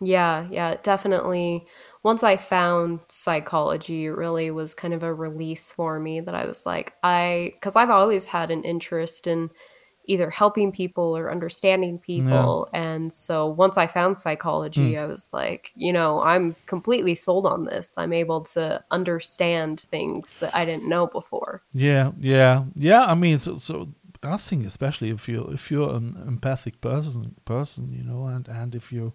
Yeah, 0.00 0.46
yeah, 0.50 0.76
definitely. 0.82 1.66
Once 2.06 2.22
I 2.22 2.36
found 2.36 3.00
psychology, 3.08 4.04
it 4.04 4.10
really 4.10 4.52
was 4.52 4.74
kind 4.74 4.94
of 4.94 5.02
a 5.02 5.12
release 5.12 5.72
for 5.72 5.98
me 5.98 6.20
that 6.20 6.36
I 6.36 6.46
was 6.46 6.64
like, 6.64 6.94
I, 7.02 7.50
because 7.54 7.74
I've 7.74 7.90
always 7.90 8.26
had 8.26 8.52
an 8.52 8.62
interest 8.62 9.26
in 9.26 9.50
either 10.04 10.30
helping 10.30 10.70
people 10.70 11.16
or 11.16 11.32
understanding 11.32 11.98
people. 11.98 12.68
And 12.72 13.12
so 13.12 13.48
once 13.48 13.76
I 13.76 13.88
found 13.88 14.20
psychology, 14.20 14.92
hmm. 14.92 15.00
I 15.00 15.06
was 15.06 15.30
like, 15.32 15.72
you 15.74 15.92
know, 15.92 16.22
I'm 16.22 16.54
completely 16.66 17.16
sold 17.16 17.44
on 17.44 17.64
this. 17.64 17.94
I'm 17.96 18.12
able 18.12 18.42
to 18.54 18.84
understand 18.92 19.80
things 19.80 20.36
that 20.36 20.54
I 20.54 20.64
didn't 20.64 20.88
know 20.88 21.08
before. 21.08 21.64
Yeah, 21.72 22.12
yeah, 22.20 22.66
yeah. 22.76 23.04
I 23.04 23.16
mean, 23.16 23.40
so, 23.40 23.56
so 23.56 23.88
I 24.22 24.36
think 24.36 24.64
especially 24.64 25.10
if 25.10 25.28
you 25.28 25.50
if 25.52 25.72
you're 25.72 25.92
an 25.92 26.22
empathic 26.24 26.80
person, 26.80 27.34
person, 27.44 27.92
you 27.92 28.04
know, 28.04 28.26
and 28.26 28.46
and 28.46 28.76
if 28.76 28.92
you 28.92 29.12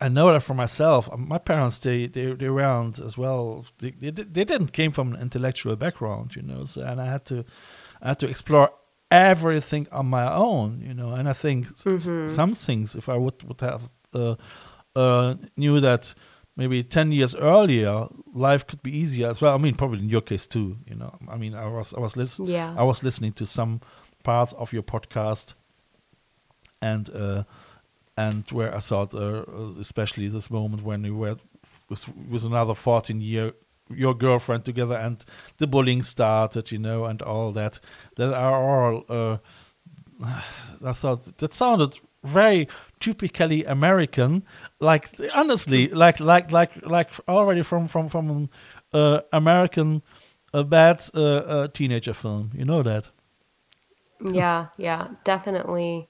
I 0.00 0.08
know 0.08 0.32
that 0.32 0.42
for 0.42 0.54
myself. 0.54 1.08
Um, 1.12 1.28
My 1.28 1.38
parents, 1.38 1.78
they 1.78 2.06
they 2.08 2.34
they 2.34 2.48
weren't 2.50 2.98
as 2.98 3.18
well. 3.18 3.64
They, 3.78 3.90
they 3.90 4.10
they 4.10 4.44
didn't 4.44 4.72
came 4.72 4.92
from 4.92 5.14
an 5.14 5.20
intellectual 5.20 5.76
background, 5.76 6.34
you 6.36 6.42
know. 6.42 6.64
So 6.66 6.82
and 6.82 7.00
I 7.00 7.06
had 7.06 7.24
to 7.26 7.44
I 8.02 8.08
had 8.08 8.18
to 8.20 8.28
explore 8.28 8.70
everything 9.10 9.86
on 9.92 10.06
my 10.06 10.32
own, 10.32 10.80
you 10.86 10.94
know. 10.94 11.10
And 11.14 11.28
I 11.28 11.32
think 11.34 11.66
s- 11.66 12.06
some 12.28 12.54
things, 12.54 12.94
if 12.94 13.08
I 13.08 13.16
would 13.16 13.42
would 13.42 13.60
have 13.60 13.82
uh, 14.14 14.34
uh, 14.96 15.34
knew 15.56 15.80
that 15.80 16.14
maybe 16.56 16.82
ten 16.84 17.12
years 17.12 17.34
earlier, 17.34 18.06
life 18.34 18.64
could 18.66 18.82
be 18.82 18.90
easier 18.96 19.28
as 19.30 19.40
well. 19.42 19.54
I 19.54 19.58
mean, 19.58 19.74
probably 19.74 19.98
in 19.98 20.08
your 20.10 20.22
case 20.22 20.46
too, 20.46 20.76
you 20.86 20.94
know. 20.96 21.18
I 21.28 21.36
mean, 21.36 21.54
I 21.54 21.66
was 21.66 21.92
I 21.94 22.00
was 22.00 22.16
listening. 22.16 22.50
Yeah. 22.52 22.74
I 22.78 22.82
was 22.84 23.02
listening 23.02 23.32
to 23.34 23.46
some 23.46 23.80
parts 24.22 24.52
of 24.54 24.72
your 24.72 24.82
podcast, 24.84 25.54
and 26.82 27.10
uh, 27.10 27.42
and 28.28 28.50
where 28.50 28.74
I 28.74 28.80
thought, 28.80 29.14
uh, 29.14 29.44
uh, 29.48 29.80
especially 29.80 30.28
this 30.28 30.50
moment 30.50 30.82
when 30.82 31.04
you 31.04 31.16
were 31.16 31.36
with, 31.88 32.04
with 32.30 32.44
another 32.44 32.74
fourteen 32.74 33.20
year 33.20 33.52
your 33.92 34.14
girlfriend 34.14 34.64
together, 34.64 34.96
and 34.96 35.24
the 35.58 35.66
bullying 35.66 36.04
started, 36.04 36.70
you 36.70 36.78
know, 36.78 37.06
and 37.06 37.22
all 37.22 37.52
that. 37.52 37.80
That 38.16 38.32
are 38.34 38.62
all. 38.64 39.04
Uh, 39.08 39.38
I 40.84 40.92
thought 40.92 41.38
that 41.38 41.54
sounded 41.54 41.98
very 42.22 42.68
typically 42.98 43.64
American, 43.64 44.42
like 44.80 45.08
honestly, 45.34 45.88
like 45.88 46.20
like 46.20 46.52
like 46.52 46.72
like 46.86 47.10
already 47.26 47.62
from 47.62 47.88
from 47.88 48.08
from 48.08 48.30
an 48.30 48.48
uh, 48.92 49.20
American 49.32 50.02
a 50.52 50.62
bad 50.64 51.02
uh, 51.14 51.20
uh, 51.20 51.68
teenager 51.68 52.14
film. 52.14 52.50
You 52.54 52.64
know 52.64 52.82
that. 52.82 53.10
Yeah, 54.20 54.66
yeah, 54.76 55.08
definitely. 55.24 56.08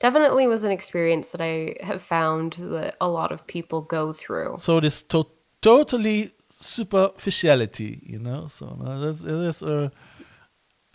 Definitely 0.00 0.46
was 0.46 0.64
an 0.64 0.72
experience 0.72 1.30
that 1.30 1.40
I 1.40 1.76
have 1.84 2.02
found 2.02 2.54
that 2.58 2.96
a 3.00 3.08
lot 3.08 3.32
of 3.32 3.46
people 3.46 3.80
go 3.82 4.12
through. 4.12 4.56
So 4.58 4.80
this 4.80 5.02
to- 5.04 5.30
totally 5.62 6.32
superficiality, 6.50 8.00
you 8.04 8.18
know. 8.18 8.48
So 8.48 8.66
uh, 8.84 8.98
that's, 8.98 9.22
it 9.22 9.32
is 9.32 9.62
uh, 9.62 9.88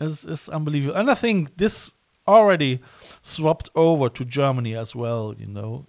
is 0.00 0.24
is 0.24 0.48
unbelievable, 0.48 0.96
and 0.96 1.10
I 1.10 1.14
think 1.14 1.56
this 1.56 1.94
already 2.26 2.80
swapped 3.22 3.68
over 3.74 4.08
to 4.08 4.24
Germany 4.24 4.76
as 4.76 4.94
well. 4.94 5.34
You 5.36 5.46
know, 5.46 5.86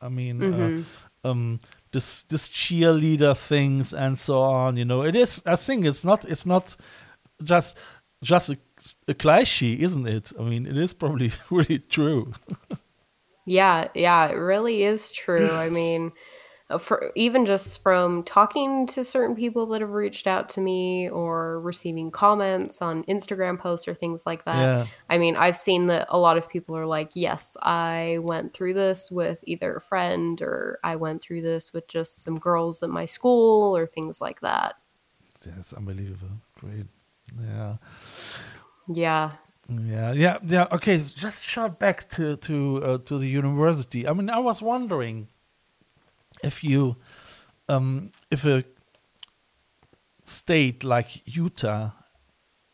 I 0.00 0.08
mean, 0.08 0.42
uh, 0.42 1.28
um, 1.28 1.60
this 1.92 2.22
this 2.24 2.48
cheerleader 2.48 3.36
things 3.36 3.92
and 3.92 4.18
so 4.18 4.40
on. 4.42 4.76
You 4.76 4.84
know, 4.84 5.02
it 5.02 5.16
is. 5.16 5.42
I 5.46 5.56
think 5.56 5.84
it's 5.86 6.04
not. 6.04 6.24
It's 6.24 6.46
not 6.46 6.76
just 7.42 7.76
just 8.22 8.50
a, 8.50 8.58
a 9.08 9.14
cliche, 9.14 9.78
isn't 9.80 10.06
it? 10.06 10.32
I 10.38 10.42
mean, 10.42 10.66
it 10.66 10.76
is 10.76 10.92
probably 10.92 11.32
really 11.50 11.78
true. 11.78 12.34
Yeah, 13.44 13.88
yeah, 13.94 14.28
it 14.28 14.34
really 14.34 14.82
is 14.82 15.12
true. 15.12 15.50
I 15.50 15.68
mean, 15.70 16.12
uh, 16.68 16.78
for 16.78 17.12
even 17.14 17.46
just 17.46 17.80
from 17.80 18.24
talking 18.24 18.88
to 18.88 19.04
certain 19.04 19.36
people 19.36 19.66
that 19.66 19.80
have 19.80 19.92
reached 19.92 20.26
out 20.26 20.48
to 20.48 20.60
me 20.60 21.08
or 21.08 21.60
receiving 21.60 22.10
comments 22.10 22.82
on 22.82 23.04
Instagram 23.04 23.56
posts 23.56 23.86
or 23.86 23.94
things 23.94 24.26
like 24.26 24.44
that. 24.46 24.56
Yeah. 24.56 24.86
I 25.08 25.18
mean, 25.18 25.36
I've 25.36 25.56
seen 25.56 25.86
that 25.86 26.08
a 26.10 26.18
lot 26.18 26.36
of 26.36 26.48
people 26.48 26.76
are 26.76 26.86
like, 26.86 27.10
"Yes, 27.14 27.56
I 27.62 28.18
went 28.20 28.52
through 28.52 28.74
this 28.74 29.12
with 29.12 29.44
either 29.46 29.76
a 29.76 29.80
friend 29.80 30.42
or 30.42 30.78
I 30.82 30.96
went 30.96 31.22
through 31.22 31.42
this 31.42 31.72
with 31.72 31.86
just 31.86 32.22
some 32.22 32.38
girls 32.38 32.82
at 32.82 32.90
my 32.90 33.06
school 33.06 33.76
or 33.76 33.86
things 33.86 34.20
like 34.20 34.40
that." 34.40 34.74
That's 35.44 35.72
unbelievable. 35.72 36.40
Great. 36.58 36.86
Yeah. 37.40 37.76
Yeah. 38.88 39.32
Yeah, 39.68 40.12
yeah, 40.12 40.38
yeah. 40.44 40.66
Okay, 40.70 40.98
just 40.98 41.44
shout 41.44 41.78
back 41.80 42.08
to 42.10 42.36
to 42.36 42.82
uh, 42.84 42.98
to 42.98 43.18
the 43.18 43.26
university. 43.26 44.06
I 44.06 44.12
mean, 44.12 44.30
I 44.30 44.38
was 44.38 44.62
wondering 44.62 45.28
if 46.42 46.62
you, 46.62 46.96
um, 47.68 48.12
if 48.30 48.44
a 48.44 48.62
state 50.24 50.84
like 50.84 51.22
Utah, 51.36 51.90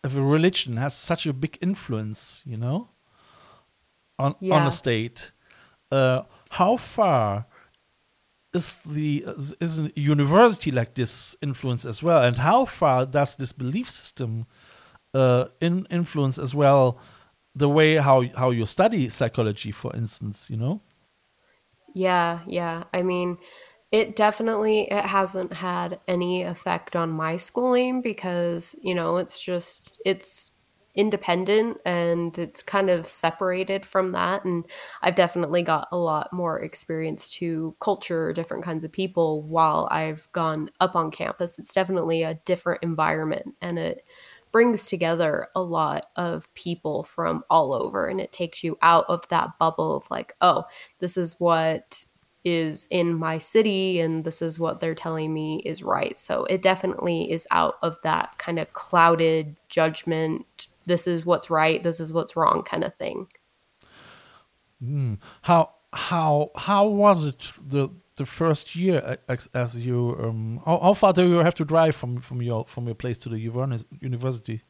if 0.04 0.14
a 0.16 0.21
religion 0.23 0.76
has 0.76 0.95
such 0.95 1.26
a 1.26 1.33
big 1.33 1.57
influence, 1.62 2.42
you 2.45 2.59
know, 2.59 2.88
on 4.19 4.32
on 4.32 4.39
Yeah. 4.41 4.67
a 4.67 4.71
state, 4.71 5.32
uh, 5.91 6.23
how 6.50 6.76
far 6.76 7.47
is 8.52 8.76
the 8.84 9.25
is 9.60 9.78
a 9.78 9.91
university 9.97 10.71
like 10.71 10.93
this 10.95 11.36
influence 11.41 11.86
as 11.86 12.02
well, 12.02 12.23
and 12.23 12.36
how 12.36 12.67
far 12.67 13.06
does 13.06 13.36
this 13.36 13.52
belief 13.52 13.89
system 13.89 14.47
uh, 15.14 15.46
in 15.60 15.86
influence 15.90 16.38
as 16.38 16.54
well 16.54 16.98
the 17.54 17.68
way 17.68 17.96
how 17.96 18.22
how 18.36 18.50
you 18.50 18.66
study 18.66 19.08
psychology, 19.08 19.72
for 19.72 19.94
instance? 19.94 20.48
You 20.50 20.56
know. 20.56 20.80
Yeah, 21.94 22.40
yeah. 22.46 22.84
I 22.94 23.02
mean, 23.02 23.38
it 23.90 24.16
definitely 24.16 24.82
it 24.90 25.04
hasn't 25.04 25.52
had 25.52 26.00
any 26.08 26.42
effect 26.42 26.96
on 26.96 27.10
my 27.10 27.36
schooling 27.36 28.00
because, 28.02 28.75
you 28.82 28.94
know, 28.94 29.18
it's 29.18 29.40
just 29.40 30.00
it's 30.04 30.50
independent 30.94 31.78
and 31.86 32.36
it's 32.38 32.62
kind 32.62 32.90
of 32.90 33.06
separated 33.06 33.84
from 33.86 34.12
that 34.12 34.44
and 34.44 34.62
I've 35.00 35.14
definitely 35.14 35.62
got 35.62 35.88
a 35.90 35.96
lot 35.96 36.30
more 36.34 36.60
experience 36.60 37.32
to 37.36 37.75
culture 37.80 38.30
different 38.34 38.62
kinds 38.62 38.84
of 38.84 38.92
people 38.92 39.42
while 39.42 39.88
I've 39.90 40.28
gone 40.32 40.70
up 40.80 40.94
on 40.94 41.10
campus. 41.10 41.58
It's 41.58 41.72
definitely 41.72 42.22
a 42.25 42.34
different 42.44 42.82
environment 42.82 43.54
and 43.62 43.78
it 43.78 44.06
brings 44.52 44.86
together 44.86 45.49
a 45.56 45.62
lot 45.62 46.06
of 46.17 46.52
people 46.54 47.02
from 47.02 47.43
all 47.50 47.73
over 47.73 48.06
and 48.06 48.21
it 48.21 48.32
takes 48.32 48.62
you 48.62 48.78
out 48.82 49.06
of 49.08 49.26
that 49.28 49.58
bubble 49.58 49.97
of 49.97 50.10
like, 50.10 50.34
oh, 50.41 50.65
this 50.99 51.17
is 51.17 51.41
what 51.41 52.04
is 52.45 52.88
in 52.91 53.15
my 53.15 53.38
city 53.38 54.00
and 54.00 54.25
this 54.25 54.43
is 54.43 54.58
what 54.58 54.80
they're 54.80 54.95
telling 54.95 55.32
me 55.32 55.62
is 55.65 55.82
right. 55.82 56.19
So 56.19 56.45
it 56.45 56.60
definitely 56.60 57.30
is 57.30 57.47
out 57.50 57.76
of 57.82 57.97
that 58.02 58.36
kind 58.38 58.58
of 58.58 58.73
clouded 58.73 59.56
judgment. 59.69 60.69
This 60.86 61.06
is 61.06 61.25
what's 61.25 61.50
right, 61.50 61.82
this 61.82 62.00
is 62.00 62.12
what's 62.12 62.36
wrong 62.36 62.62
kind 62.65 62.84
of 62.84 62.95
thing. 62.97 63.28
Hmm. 64.80 65.15
How 65.43 65.71
how 65.93 66.50
how 66.56 66.86
was 66.86 67.25
it 67.25 67.52
the 67.65 67.91
the 68.16 68.26
first 68.26 68.76
year 68.76 69.18
as, 69.28 69.48
as 69.54 69.78
you 69.78 70.16
um 70.22 70.60
how, 70.66 70.78
how 70.80 70.94
far 70.94 71.12
do 71.12 71.26
you 71.28 71.38
have 71.38 71.54
to 71.54 71.64
drive 71.64 71.94
from 71.94 72.20
from 72.20 72.42
your 72.42 72.64
from 72.66 72.86
your 72.86 72.94
place 72.94 73.18
to 73.18 73.28
the 73.28 73.38
university? 74.00 74.62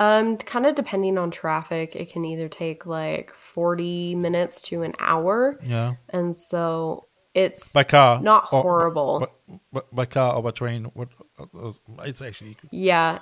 Um 0.00 0.36
kind 0.38 0.66
of 0.66 0.74
depending 0.74 1.18
on 1.18 1.30
traffic, 1.30 1.94
it 1.94 2.10
can 2.12 2.24
either 2.24 2.48
take 2.48 2.84
like 2.84 3.32
40 3.32 4.16
minutes 4.16 4.60
to 4.62 4.82
an 4.82 4.94
hour. 4.98 5.58
Yeah, 5.64 5.94
And 6.08 6.36
so 6.36 7.06
it's 7.32 7.72
by 7.72 7.84
car, 7.84 8.20
not 8.20 8.52
or- 8.52 8.62
horrible. 8.62 9.20
By, 9.20 9.60
by, 9.72 9.80
by 9.92 10.06
car 10.06 10.34
or 10.34 10.42
by 10.42 10.50
train? 10.50 10.84
What? 10.94 11.08
uh, 11.38 11.44
uh, 11.68 11.72
It's 12.04 12.22
actually 12.22 12.56
Yeah. 12.70 13.20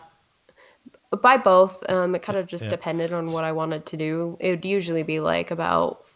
By 1.20 1.36
both, 1.36 1.84
um, 1.90 2.14
it 2.14 2.22
kind 2.22 2.38
of 2.38 2.46
just 2.46 2.64
Yeah. 2.64 2.70
depended 2.70 3.12
on 3.12 3.26
what 3.32 3.44
I 3.44 3.52
wanted 3.52 3.84
to 3.86 3.98
do. 3.98 4.38
It 4.40 4.48
would 4.50 4.64
usually 4.64 5.02
be 5.02 5.20
like 5.20 5.50
about 5.50 6.06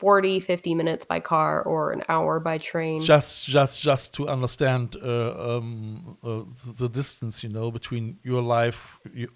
40, 0.00 0.40
50 0.40 0.74
minutes 0.74 1.04
by 1.12 1.20
car 1.20 1.62
or 1.72 1.92
an 1.96 2.02
hour 2.08 2.40
by 2.40 2.56
train. 2.58 3.00
just 3.12 3.32
just 3.56 3.74
just 3.88 4.14
to 4.16 4.22
understand 4.36 4.86
uh, 4.96 5.56
um, 5.56 6.16
uh, 6.28 6.42
the 6.82 6.88
distance 7.00 7.34
you 7.44 7.50
know 7.56 7.70
between 7.78 8.04
your 8.30 8.42
life 8.56 8.82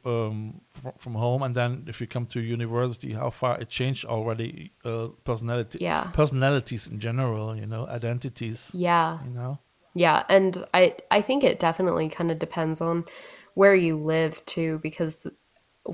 um, 0.04 0.60
from 1.02 1.14
home 1.24 1.42
and 1.46 1.54
then 1.54 1.70
if 1.92 2.00
you 2.00 2.06
come 2.14 2.26
to 2.26 2.38
university 2.40 3.10
how 3.12 3.30
far 3.30 3.52
it 3.62 3.68
changed 3.68 4.04
already 4.14 4.52
uh, 4.84 5.06
personality 5.24 5.78
Yeah. 5.88 6.04
personalities 6.22 6.88
in 6.92 6.98
general 7.08 7.46
you 7.60 7.66
know 7.72 7.82
identities 7.98 8.70
yeah. 8.88 9.18
you 9.26 9.32
know 9.40 9.52
Yeah, 10.06 10.18
and 10.36 10.52
I 10.80 10.82
I 11.18 11.22
think 11.22 11.44
it 11.44 11.60
definitely 11.60 12.08
kind 12.18 12.30
of 12.32 12.38
depends 12.46 12.80
on 12.80 13.04
where 13.60 13.76
you 13.86 13.94
live 14.14 14.34
too 14.54 14.78
because 14.82 15.14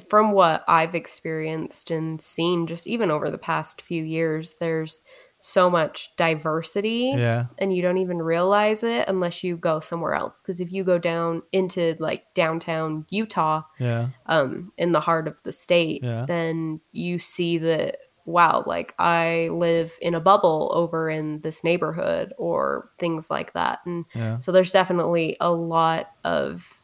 from 0.08 0.32
what 0.32 0.64
I've 0.68 0.94
experienced 0.94 1.90
and 1.90 2.20
seen 2.20 2.66
just 2.66 2.86
even 2.86 3.10
over 3.10 3.30
the 3.30 3.38
past 3.38 3.82
few 3.82 4.02
years 4.04 4.54
there's 4.60 5.02
so 5.42 5.70
much 5.70 6.14
diversity 6.16 7.14
Yeah. 7.16 7.46
and 7.58 7.74
you 7.74 7.80
don't 7.82 7.96
even 7.98 8.18
realize 8.20 8.84
it 8.84 9.08
unless 9.08 9.42
you 9.42 9.56
go 9.56 9.80
somewhere 9.80 10.12
else 10.14 10.42
because 10.42 10.60
if 10.60 10.70
you 10.70 10.84
go 10.84 10.98
down 10.98 11.42
into 11.50 11.96
like 11.98 12.24
downtown 12.34 13.06
Utah 13.10 13.62
yeah 13.78 14.08
um 14.26 14.72
in 14.76 14.92
the 14.92 15.00
heart 15.00 15.26
of 15.26 15.42
the 15.42 15.52
state 15.52 16.02
Yeah. 16.04 16.26
then 16.26 16.80
you 16.92 17.18
see 17.18 17.56
that 17.58 17.96
wow 18.26 18.62
like 18.66 18.94
i 18.98 19.48
live 19.50 19.96
in 20.02 20.14
a 20.14 20.20
bubble 20.20 20.70
over 20.74 21.08
in 21.08 21.40
this 21.40 21.64
neighborhood 21.64 22.34
or 22.36 22.90
things 22.98 23.30
like 23.30 23.54
that 23.54 23.80
and 23.86 24.04
Yeah. 24.14 24.38
so 24.40 24.52
there's 24.52 24.72
definitely 24.72 25.38
a 25.40 25.50
lot 25.50 26.10
of 26.22 26.79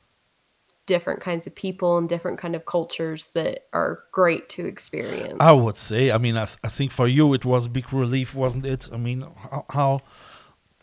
different 0.86 1.20
kinds 1.20 1.46
of 1.46 1.54
people 1.54 1.98
and 1.98 2.08
different 2.08 2.38
kind 2.38 2.54
of 2.54 2.64
cultures 2.64 3.26
that 3.34 3.66
are 3.72 4.04
great 4.12 4.48
to 4.48 4.64
experience 4.64 5.36
I 5.40 5.52
would 5.52 5.76
say. 5.76 6.10
I 6.10 6.18
mean, 6.18 6.36
I, 6.36 6.46
th- 6.46 6.58
I 6.64 6.68
think 6.68 6.92
for 6.92 7.08
you 7.08 7.34
it 7.34 7.44
was 7.44 7.68
big 7.68 7.92
relief, 7.92 8.34
wasn't 8.34 8.64
it? 8.64 8.88
I 8.92 8.96
mean, 8.96 9.26
how 9.70 10.00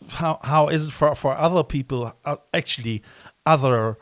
how 0.08 0.38
how, 0.42 0.68
is 0.68 0.88
it 0.88 0.92
for 0.92 1.14
for 1.14 1.36
other 1.36 1.64
people? 1.64 2.12
Uh, 2.24 2.36
actually, 2.52 3.02
other 3.46 3.98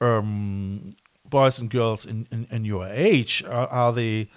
um, 0.00 0.94
boys 1.28 1.58
and 1.58 1.70
girls 1.70 2.06
in, 2.06 2.26
in, 2.30 2.46
in 2.50 2.64
your 2.64 2.86
age 2.86 3.42
are, 3.44 3.68
are 3.68 3.92
they 3.92 4.30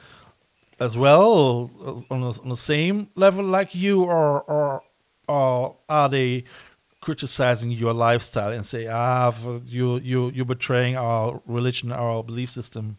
as 0.79 0.97
well 0.97 1.71
uh, 1.83 2.13
on, 2.13 2.21
the 2.21 2.39
on 2.43 2.49
the 2.49 2.57
same 2.57 3.09
level 3.15 3.45
like 3.45 3.73
you, 3.73 4.03
or 4.03 4.41
or 4.43 4.83
or 5.27 5.77
are 5.89 6.09
they 6.09 6.43
criticizing 7.05 7.69
your 7.69 7.93
lifestyle 7.93 8.51
and 8.51 8.65
say, 8.65 8.87
ah, 8.87 9.31
you 9.63 9.97
you 9.99 10.31
you're 10.31 10.43
betraying 10.43 10.97
our 10.97 11.39
religion, 11.45 11.91
our 11.91 12.23
belief 12.23 12.49
system? 12.49 12.97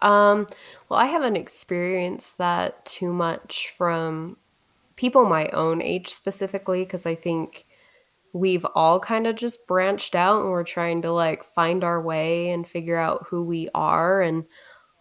Um, 0.00 0.46
well, 0.88 0.98
I 0.98 1.04
haven't 1.04 1.36
experienced 1.36 2.38
that 2.38 2.84
too 2.86 3.12
much 3.12 3.74
from 3.76 4.38
people 4.96 5.26
my 5.26 5.48
own 5.48 5.82
age 5.82 6.08
specifically 6.08 6.82
because 6.84 7.04
I 7.04 7.14
think 7.14 7.66
we've 8.32 8.66
all 8.74 8.98
kind 9.00 9.26
of 9.26 9.36
just 9.36 9.66
branched 9.66 10.14
out 10.14 10.40
and 10.40 10.50
we're 10.50 10.64
trying 10.64 11.02
to 11.02 11.12
like 11.12 11.44
find 11.44 11.84
our 11.84 12.00
way 12.00 12.50
and 12.50 12.66
figure 12.66 12.96
out 12.96 13.26
who 13.28 13.44
we 13.44 13.68
are 13.74 14.20
and 14.22 14.44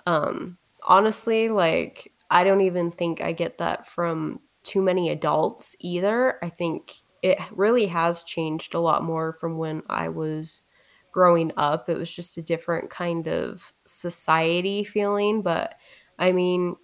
um 0.06 0.58
honestly 0.84 1.50
like 1.50 2.12
I 2.30 2.44
don't 2.44 2.62
even 2.62 2.92
think 2.92 3.22
I 3.22 3.32
get 3.32 3.58
that 3.60 3.88
from 3.88 4.40
too 4.64 4.82
many 4.82 5.10
adults 5.10 5.76
either. 5.80 6.40
I 6.44 6.50
think 6.50 7.03
it 7.24 7.40
really 7.52 7.88
has 7.88 8.22
changed 8.22 8.76
a 8.76 8.80
lot 8.80 9.04
more 9.04 9.32
from 9.32 9.58
when 9.58 9.82
I 9.90 10.10
was 10.10 10.64
growing 11.14 11.54
up. 11.56 11.90
It 11.90 11.98
was 11.98 12.12
just 12.12 12.38
a 12.38 12.42
different 12.42 12.90
kind 12.90 13.28
of 13.28 13.72
society 13.86 14.84
feeling, 14.84 15.42
but 15.42 15.76
I 16.20 16.34
mean, 16.34 16.76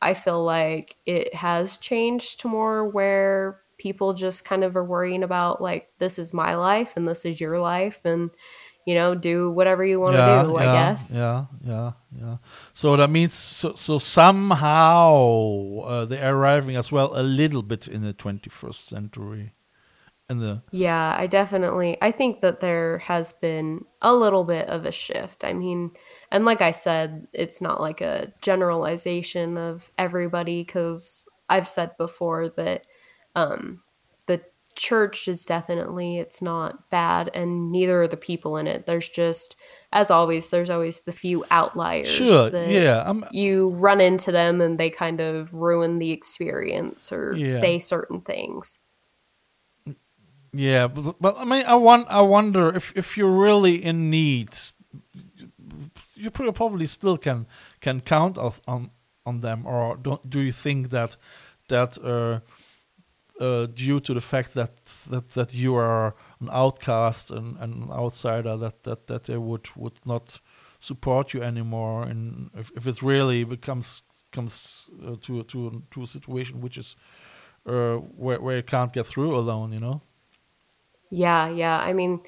I 0.00 0.14
feel 0.14 0.42
like 0.42 0.96
it 1.04 1.34
has 1.34 1.76
changed 1.76 2.40
to 2.40 2.48
more 2.48 2.88
where 2.88 3.60
people 3.78 4.14
just 4.14 4.44
kind 4.44 4.64
of 4.64 4.76
are 4.76 4.84
worrying 4.84 5.22
about 5.22 5.60
like 5.60 5.90
this 5.98 6.18
is 6.18 6.32
my 6.32 6.54
life 6.54 6.94
and 6.96 7.06
this 7.06 7.24
is 7.24 7.40
your 7.40 7.58
life 7.58 8.00
and 8.04 8.30
you 8.86 8.94
know 8.94 9.14
do 9.14 9.50
whatever 9.50 9.84
you 9.84 9.98
want 9.98 10.14
to 10.14 10.18
yeah, 10.18 10.42
do 10.44 10.52
yeah, 10.52 10.56
i 10.58 10.64
guess. 10.64 11.12
yeah 11.12 11.44
yeah 11.64 11.92
yeah. 12.16 12.36
So 12.72 12.96
that 12.96 13.10
means 13.10 13.34
so, 13.34 13.74
so 13.74 13.98
somehow 13.98 15.80
uh, 15.84 16.04
they 16.04 16.20
are 16.20 16.36
arriving 16.36 16.76
as 16.76 16.92
well 16.92 17.10
a 17.18 17.22
little 17.22 17.62
bit 17.62 17.88
in 17.88 18.02
the 18.02 18.14
21st 18.14 18.74
century 18.74 19.54
in 20.30 20.38
the 20.40 20.62
yeah 20.72 21.14
i 21.18 21.26
definitely 21.26 21.96
i 22.00 22.10
think 22.10 22.40
that 22.40 22.60
there 22.60 22.98
has 22.98 23.32
been 23.34 23.84
a 24.00 24.14
little 24.14 24.44
bit 24.44 24.66
of 24.68 24.84
a 24.86 24.92
shift. 24.92 25.44
I 25.44 25.52
mean 25.52 25.90
and 26.32 26.44
like 26.44 26.62
i 26.62 26.70
said 26.70 27.26
it's 27.32 27.60
not 27.60 27.80
like 27.80 28.00
a 28.00 28.32
generalization 28.40 29.56
of 29.58 29.90
everybody 29.98 30.62
because 30.62 31.28
i've 31.48 31.68
said 31.68 31.90
before 31.98 32.48
that 32.48 32.86
um 33.36 33.82
the 34.26 34.40
church 34.74 35.28
is 35.28 35.44
definitely 35.44 36.18
it's 36.18 36.40
not 36.42 36.90
bad 36.90 37.30
and 37.34 37.70
neither 37.70 38.02
are 38.02 38.08
the 38.08 38.16
people 38.16 38.56
in 38.56 38.66
it. 38.66 38.86
There's 38.86 39.08
just 39.08 39.54
as 39.92 40.10
always 40.10 40.48
there's 40.50 40.70
always 40.70 41.02
the 41.02 41.12
few 41.12 41.44
outliers 41.50 42.08
sure 42.08 42.50
that 42.50 42.70
yeah 42.70 43.04
I'm, 43.06 43.24
you 43.30 43.70
run 43.70 44.00
into 44.00 44.32
them 44.32 44.60
and 44.60 44.78
they 44.78 44.90
kind 44.90 45.20
of 45.20 45.52
ruin 45.54 45.98
the 45.98 46.10
experience 46.10 47.12
or 47.12 47.36
Yeah. 47.36 47.50
say 47.50 47.78
certain 47.78 48.22
things 48.22 48.78
Yeah, 50.56 50.86
but, 50.86 51.16
but 51.20 51.36
I 51.36 51.44
mean, 51.44 51.64
I 51.66 51.74
want, 51.74 52.06
I 52.08 52.20
wonder 52.20 52.74
if 52.76 52.92
if 52.96 53.16
you're 53.16 53.42
really 53.42 53.84
in 53.84 54.08
need, 54.08 54.56
you 56.14 56.30
probably 56.30 56.86
still 56.86 57.18
can 57.18 57.46
can 57.80 58.00
count 58.00 58.38
on 58.38 58.90
on 59.26 59.40
them, 59.40 59.66
or 59.66 59.96
don't 59.96 60.30
do 60.30 60.40
you 60.40 60.52
think 60.52 60.90
that 60.90 61.16
that 61.68 61.98
uh, 61.98 62.38
uh, 63.40 63.66
due 63.66 63.98
to 64.00 64.14
the 64.14 64.20
fact 64.20 64.54
that 64.54 64.70
that 65.10 65.32
that 65.32 65.54
you 65.54 65.74
are 65.74 66.14
an 66.40 66.48
outcast 66.52 67.30
and 67.32 67.56
an 67.58 67.90
outsider, 67.90 68.56
that 68.56 68.84
that 68.84 69.06
that 69.08 69.24
they 69.24 69.36
would 69.36 69.68
would 69.74 69.98
not 70.04 70.40
support 70.78 71.34
you 71.34 71.42
anymore, 71.42 72.04
and 72.04 72.50
if 72.54 72.70
if 72.76 72.86
it 72.86 73.02
really 73.02 73.42
becomes 73.44 74.02
comes 74.30 74.88
uh, 75.04 75.16
to 75.20 75.42
to 75.42 75.82
to 75.90 76.02
a 76.02 76.06
situation 76.06 76.60
which 76.60 76.78
is 76.78 76.96
uh, 77.66 77.96
where 77.96 78.40
where 78.40 78.56
you 78.56 78.62
can't 78.62 78.92
get 78.92 79.06
through 79.06 79.34
alone, 79.34 79.72
you 79.72 79.80
know. 79.80 80.00
Yeah, 81.16 81.48
yeah. 81.48 81.78
I 81.78 81.92
mean, 81.92 82.20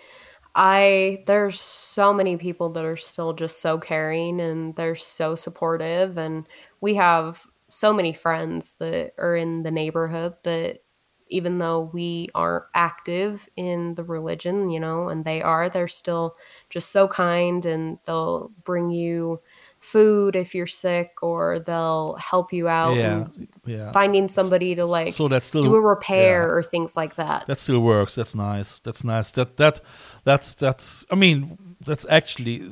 I 0.55 1.25
there's 1.27 1.61
so 1.61 2.13
many 2.15 2.37
people 2.37 2.71
that 2.71 2.85
are 2.85 2.97
still 2.97 3.33
just 3.35 3.61
so 3.61 3.79
caring 3.79 4.41
and 4.41 4.77
they're 4.77 4.97
so 4.97 5.35
supportive 5.35 6.19
and 6.19 6.47
we 6.81 6.95
have 6.97 7.47
so 7.69 7.93
many 7.93 8.13
friends 8.13 8.75
that 8.81 9.13
are 9.19 9.37
in 9.37 9.63
the 9.65 9.71
neighborhood 9.73 10.35
that 10.45 10.81
even 11.29 11.59
though 11.59 11.91
we 11.93 12.29
aren't 12.35 12.65
active 12.75 13.49
in 13.57 13.95
the 13.97 14.05
religion, 14.05 14.71
you 14.71 14.79
know, 14.81 15.09
and 15.09 15.25
they 15.25 15.43
are, 15.43 15.69
they're 15.69 15.89
still 15.89 16.37
just 16.71 16.93
so 16.93 17.09
kind 17.09 17.67
and 17.67 17.99
they'll 18.07 18.53
bring 18.65 18.91
you 18.91 19.41
food 19.87 20.35
if 20.35 20.53
you're 20.53 20.67
sick 20.67 21.13
or 21.23 21.61
they'll 21.61 22.17
help 22.17 22.53
you 22.53 22.67
out 22.67 22.97
yeah, 22.97 23.29
yeah. 23.65 23.93
finding 23.93 24.29
somebody 24.29 24.75
to 24.75 24.85
like 24.85 25.13
so 25.13 25.29
that's 25.29 25.47
still 25.47 25.63
do 25.63 25.77
a 25.77 25.81
repair 25.81 26.43
yeah. 26.43 26.55
or 26.55 26.63
things 26.63 26.97
like 26.97 27.15
that. 27.15 27.47
that 27.47 27.59
still 27.59 27.81
works. 27.81 28.17
That's 28.17 28.35
nice. 28.35 28.81
That's 28.81 29.05
nice. 29.05 29.31
That 29.33 29.57
that 29.59 29.81
that's 30.25 30.55
that's. 30.55 31.07
I 31.11 31.15
mean, 31.15 31.57
that's 31.81 32.05
actually 32.11 32.69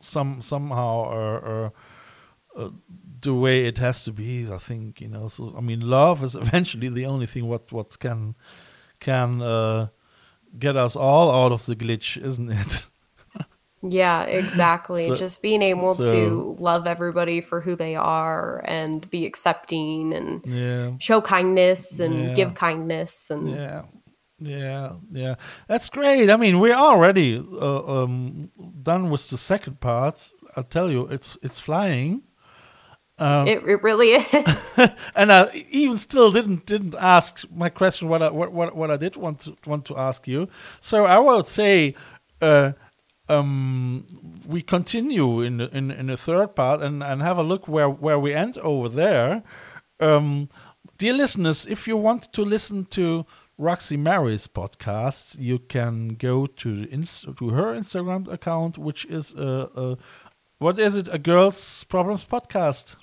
some 0.00 0.40
somehow 0.40 0.90
uh, 1.10 1.40
uh, 1.52 1.70
uh, 2.60 2.70
the 3.20 3.34
way 3.34 3.66
it 3.66 3.78
has 3.78 4.04
to 4.04 4.12
be. 4.12 4.48
I 4.50 4.58
think 4.58 5.00
you 5.00 5.08
know. 5.08 5.26
So 5.26 5.54
I 5.56 5.60
mean, 5.60 5.80
love 5.80 6.22
is 6.22 6.34
eventually 6.44 6.88
the 6.88 7.06
only 7.06 7.26
thing 7.26 7.48
what 7.48 7.72
what 7.72 7.98
can 7.98 8.36
can 9.00 9.42
uh, 9.42 9.88
get 10.56 10.76
us 10.76 10.94
all 10.94 11.30
out 11.30 11.50
of 11.50 11.66
the 11.66 11.74
glitch, 11.74 12.22
isn't 12.22 12.50
it? 12.50 12.88
Yeah, 13.86 14.22
exactly. 14.24 15.08
So- 15.08 15.16
Just 15.16 15.42
being 15.42 15.60
able 15.62 15.94
so- 15.94 16.10
to 16.10 16.56
love 16.58 16.86
everybody 16.86 17.40
for 17.42 17.60
who 17.60 17.76
they 17.76 17.94
are 17.96 18.62
and 18.66 19.08
be 19.10 19.26
accepting 19.26 20.14
and 20.14 20.44
yeah. 20.46 20.92
show 20.98 21.20
kindness 21.20 22.00
and 22.00 22.14
Yeah. 22.28 22.34
give 22.34 22.54
kindness 22.54 23.30
and 23.30 23.50
Yeah, 23.50 23.82
yeah, 24.40 24.92
yeah. 25.12 25.34
That's 25.68 25.88
great. 25.90 26.30
I 26.30 26.36
mean, 26.36 26.60
we're 26.60 26.74
already 26.74 27.36
uh, 27.38 27.82
um, 28.02 28.50
done 28.82 29.10
with 29.10 29.28
the 29.28 29.36
second 29.38 29.80
part. 29.80 30.30
I 30.56 30.62
tell 30.62 30.90
you, 30.90 31.06
it's 31.10 31.36
it's 31.42 31.60
flying. 31.60 32.22
it, 33.20 33.62
it 33.66 33.82
really 33.82 34.08
is. 34.14 34.74
and 35.14 35.30
I 35.32 35.50
even 35.70 35.98
still 35.98 36.32
didn't 36.32 36.66
didn't 36.66 36.94
ask 36.98 37.44
my 37.54 37.68
question 37.68 38.08
what 38.08 38.22
I 38.22 38.30
what 38.30 38.50
what, 38.52 38.74
what 38.74 38.90
I 38.90 38.96
did 38.96 39.16
want 39.16 39.40
to 39.40 39.56
want 39.66 39.84
to 39.86 39.96
ask 39.96 40.26
you. 40.26 40.48
So 40.80 41.04
I 41.04 41.18
would 41.18 41.46
say 41.46 41.94
uh, 42.40 42.72
um, 43.28 44.04
we 44.46 44.62
continue 44.62 45.40
in 45.40 45.58
the, 45.58 45.76
in 45.76 45.90
in 45.90 46.06
the 46.06 46.16
third 46.16 46.54
part 46.54 46.82
and, 46.82 47.02
and 47.02 47.22
have 47.22 47.38
a 47.38 47.42
look 47.42 47.66
where 47.68 47.88
where 47.88 48.18
we 48.18 48.32
end 48.34 48.58
over 48.58 48.88
there. 48.88 49.42
Um, 50.00 50.48
dear 50.98 51.12
listeners, 51.14 51.66
if 51.66 51.86
you 51.88 51.96
want 51.96 52.32
to 52.32 52.42
listen 52.42 52.84
to 52.86 53.24
Roxie 53.58 53.96
Mary's 53.96 54.46
podcasts, 54.46 55.36
you 55.38 55.58
can 55.58 56.08
go 56.08 56.46
to 56.46 56.86
inst- 56.90 57.36
to 57.38 57.48
her 57.50 57.74
Instagram 57.74 58.30
account, 58.32 58.76
which 58.78 59.04
is 59.06 59.34
uh, 59.34 59.68
uh, 59.74 59.94
what 60.58 60.78
is 60.78 60.96
it? 60.96 61.08
A 61.12 61.18
girls 61.18 61.84
problems 61.84 62.24
podcast. 62.24 62.96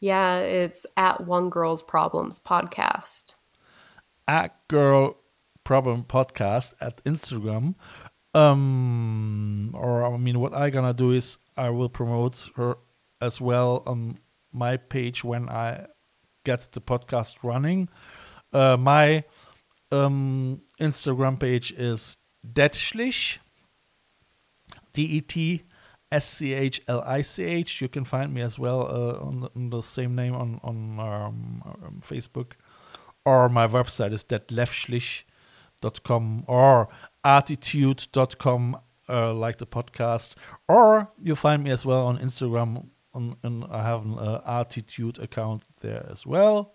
yeah, 0.00 0.38
it's 0.38 0.86
at 0.96 1.26
One 1.26 1.50
Girl's 1.50 1.82
Problems 1.82 2.40
podcast. 2.40 3.36
at 4.28 4.54
girl 4.68 5.16
problem 5.64 6.04
podcast 6.04 6.74
at 6.80 7.02
instagram 7.04 7.74
um 8.34 9.70
or 9.74 10.04
i 10.04 10.16
mean 10.16 10.38
what 10.38 10.54
i 10.54 10.70
gonna 10.70 10.94
do 10.94 11.10
is 11.10 11.38
i 11.56 11.68
will 11.68 11.88
promote 11.88 12.48
her 12.56 12.76
as 13.20 13.40
well 13.40 13.82
on 13.86 14.18
my 14.52 14.76
page 14.76 15.24
when 15.24 15.48
i 15.48 15.86
get 16.44 16.68
the 16.72 16.80
podcast 16.80 17.36
running. 17.42 17.88
Uh 18.52 18.76
my 18.76 19.24
um 19.92 20.60
instagram 20.80 21.38
page 21.38 21.72
is 21.72 22.16
detschlich 22.46 23.38
d-e-t 24.92 25.64
s-c-h-l-i-c-h 26.12 27.80
you 27.80 27.88
can 27.88 28.04
find 28.04 28.34
me 28.34 28.40
as 28.40 28.58
well 28.58 28.80
uh, 28.82 29.24
on, 29.24 29.40
the, 29.40 29.48
on 29.54 29.70
the 29.70 29.80
same 29.80 30.16
name 30.16 30.34
on 30.34 30.58
on 30.62 30.98
um, 30.98 31.62
um, 31.64 32.00
facebook. 32.02 32.52
Or 33.24 33.48
my 33.48 33.66
website 33.66 34.12
is 34.12 34.24
detlefschlich.com 34.24 36.44
or 36.48 36.88
attitude.com 37.24 38.76
uh, 39.08 39.34
like 39.34 39.56
the 39.58 39.66
podcast. 39.66 40.36
Or 40.68 41.10
you 41.22 41.34
find 41.34 41.62
me 41.64 41.70
as 41.70 41.84
well 41.84 42.06
on 42.06 42.18
instagram 42.18 42.86
on, 43.14 43.36
and 43.42 43.64
i 43.70 43.82
have 43.82 44.04
an 44.04 44.18
uh, 44.18 44.40
attitude 44.46 45.18
account 45.18 45.62
there 45.80 46.06
as 46.10 46.24
well. 46.26 46.72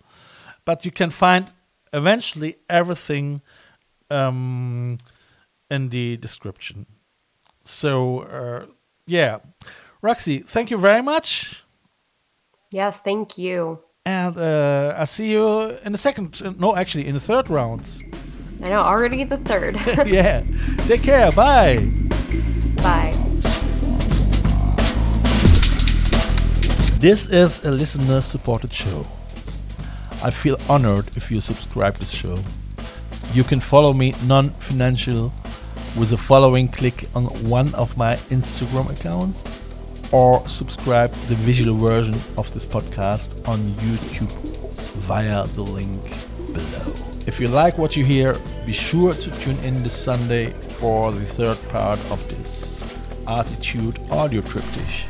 But 0.64 0.84
you 0.84 0.90
can 0.90 1.10
find 1.10 1.52
eventually 1.92 2.56
everything 2.68 3.40
um, 4.10 4.98
in 5.70 5.88
the 5.88 6.16
description. 6.18 6.86
So 7.64 8.20
uh, 8.20 8.66
yeah. 9.06 9.38
Roxie 10.02 10.38
thank 10.46 10.70
you 10.70 10.78
very 10.78 11.02
much. 11.02 11.64
Yes, 12.70 13.00
thank 13.00 13.38
you. 13.38 13.80
and 14.04 14.36
uh, 14.36 14.94
I 14.96 15.04
see 15.04 15.30
you 15.32 15.70
in 15.84 15.92
the 15.92 15.98
second, 15.98 16.40
no, 16.60 16.76
actually 16.76 17.06
in 17.06 17.14
the 17.14 17.20
third 17.20 17.48
round. 17.50 18.02
I 18.62 18.70
know, 18.70 18.78
already 18.78 19.24
the 19.24 19.36
third. 19.36 19.76
yeah. 20.06 20.44
Take 20.86 21.02
care. 21.02 21.30
Bye. 21.32 21.78
Bye. 22.76 23.14
This 26.98 27.28
is 27.28 27.62
a 27.64 27.70
listener 27.70 28.20
supported 28.20 28.72
show. 28.72 29.06
I 30.22 30.30
feel 30.30 30.58
honored 30.68 31.08
if 31.16 31.30
you 31.30 31.40
subscribe 31.40 31.96
this 31.96 32.10
show. 32.10 32.38
You 33.34 33.44
can 33.44 33.60
follow 33.60 33.92
me 33.92 34.14
non 34.24 34.50
financial 34.50 35.32
with 35.96 36.10
the 36.10 36.16
following 36.16 36.68
click 36.68 37.08
on 37.14 37.26
one 37.48 37.74
of 37.74 37.96
my 37.96 38.16
Instagram 38.30 38.90
accounts 38.90 39.44
or 40.12 40.46
subscribe 40.48 41.12
the 41.28 41.34
visual 41.34 41.76
version 41.76 42.14
of 42.36 42.52
this 42.54 42.64
podcast 42.64 43.46
on 43.46 43.72
YouTube 43.74 44.32
via 45.06 45.46
the 45.48 45.62
link 45.62 46.02
below. 46.52 47.15
If 47.26 47.40
you 47.40 47.48
like 47.48 47.76
what 47.76 47.96
you 47.96 48.04
hear, 48.04 48.36
be 48.64 48.72
sure 48.72 49.12
to 49.12 49.30
tune 49.40 49.58
in 49.64 49.82
this 49.82 49.92
Sunday 49.92 50.50
for 50.78 51.10
the 51.10 51.26
third 51.26 51.58
part 51.70 51.98
of 52.08 52.26
this 52.28 52.84
ArTEEtude 53.26 54.10
audio 54.12 54.40
triptych. 54.42 55.06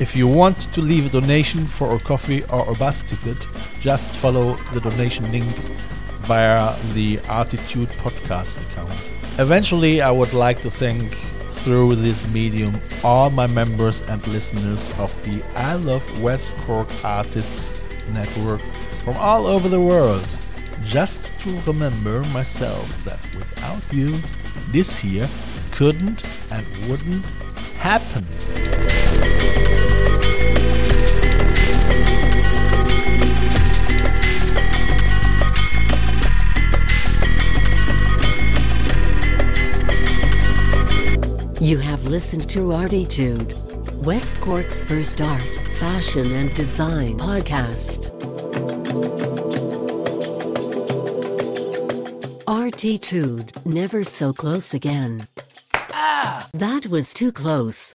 If 0.00 0.16
you 0.16 0.26
want 0.26 0.60
to 0.72 0.80
leave 0.82 1.06
a 1.06 1.20
donation 1.20 1.64
for 1.64 1.94
a 1.94 2.00
coffee 2.00 2.42
or 2.46 2.68
a 2.68 2.74
bus 2.74 3.02
ticket, 3.02 3.38
just 3.80 4.10
follow 4.16 4.56
the 4.74 4.80
donation 4.80 5.30
link 5.30 5.56
via 6.22 6.76
the 6.92 7.18
ArTEEtude 7.18 7.92
podcast 8.02 8.60
account. 8.72 8.92
Eventually, 9.38 10.02
I 10.02 10.10
would 10.10 10.32
like 10.32 10.60
to 10.62 10.70
thank 10.72 11.14
through 11.62 11.94
this 11.94 12.26
medium 12.28 12.80
all 13.04 13.30
my 13.30 13.46
members 13.46 14.00
and 14.02 14.26
listeners 14.26 14.90
of 14.98 15.14
the 15.24 15.40
I 15.54 15.74
Love 15.74 16.04
West 16.20 16.50
Cork 16.66 16.88
Artists 17.04 17.80
Network 18.12 18.60
from 19.04 19.16
all 19.16 19.46
over 19.46 19.68
the 19.68 19.80
world. 19.80 20.26
Just 20.88 21.38
to 21.40 21.54
remember 21.66 22.24
myself 22.32 23.04
that 23.04 23.20
without 23.34 23.82
you, 23.92 24.20
this 24.70 24.98
here 24.98 25.28
couldn't 25.72 26.22
and 26.50 26.66
wouldn't 26.88 27.26
happen. 27.76 28.24
You 41.60 41.76
have 41.76 42.06
listened 42.06 42.48
to 42.48 42.60
ArTEEtude, 42.60 43.54
West 44.04 44.40
Cork's 44.40 44.82
first 44.82 45.20
art, 45.20 45.42
fashion, 45.78 46.32
and 46.32 46.54
design 46.54 47.18
podcast. 47.18 48.17
ArTEEtude, 52.78 53.66
never 53.66 54.04
so 54.04 54.32
close 54.32 54.72
again. 54.72 55.26
Ah! 55.74 56.48
That 56.54 56.86
was 56.86 57.12
too 57.12 57.32
close. 57.32 57.92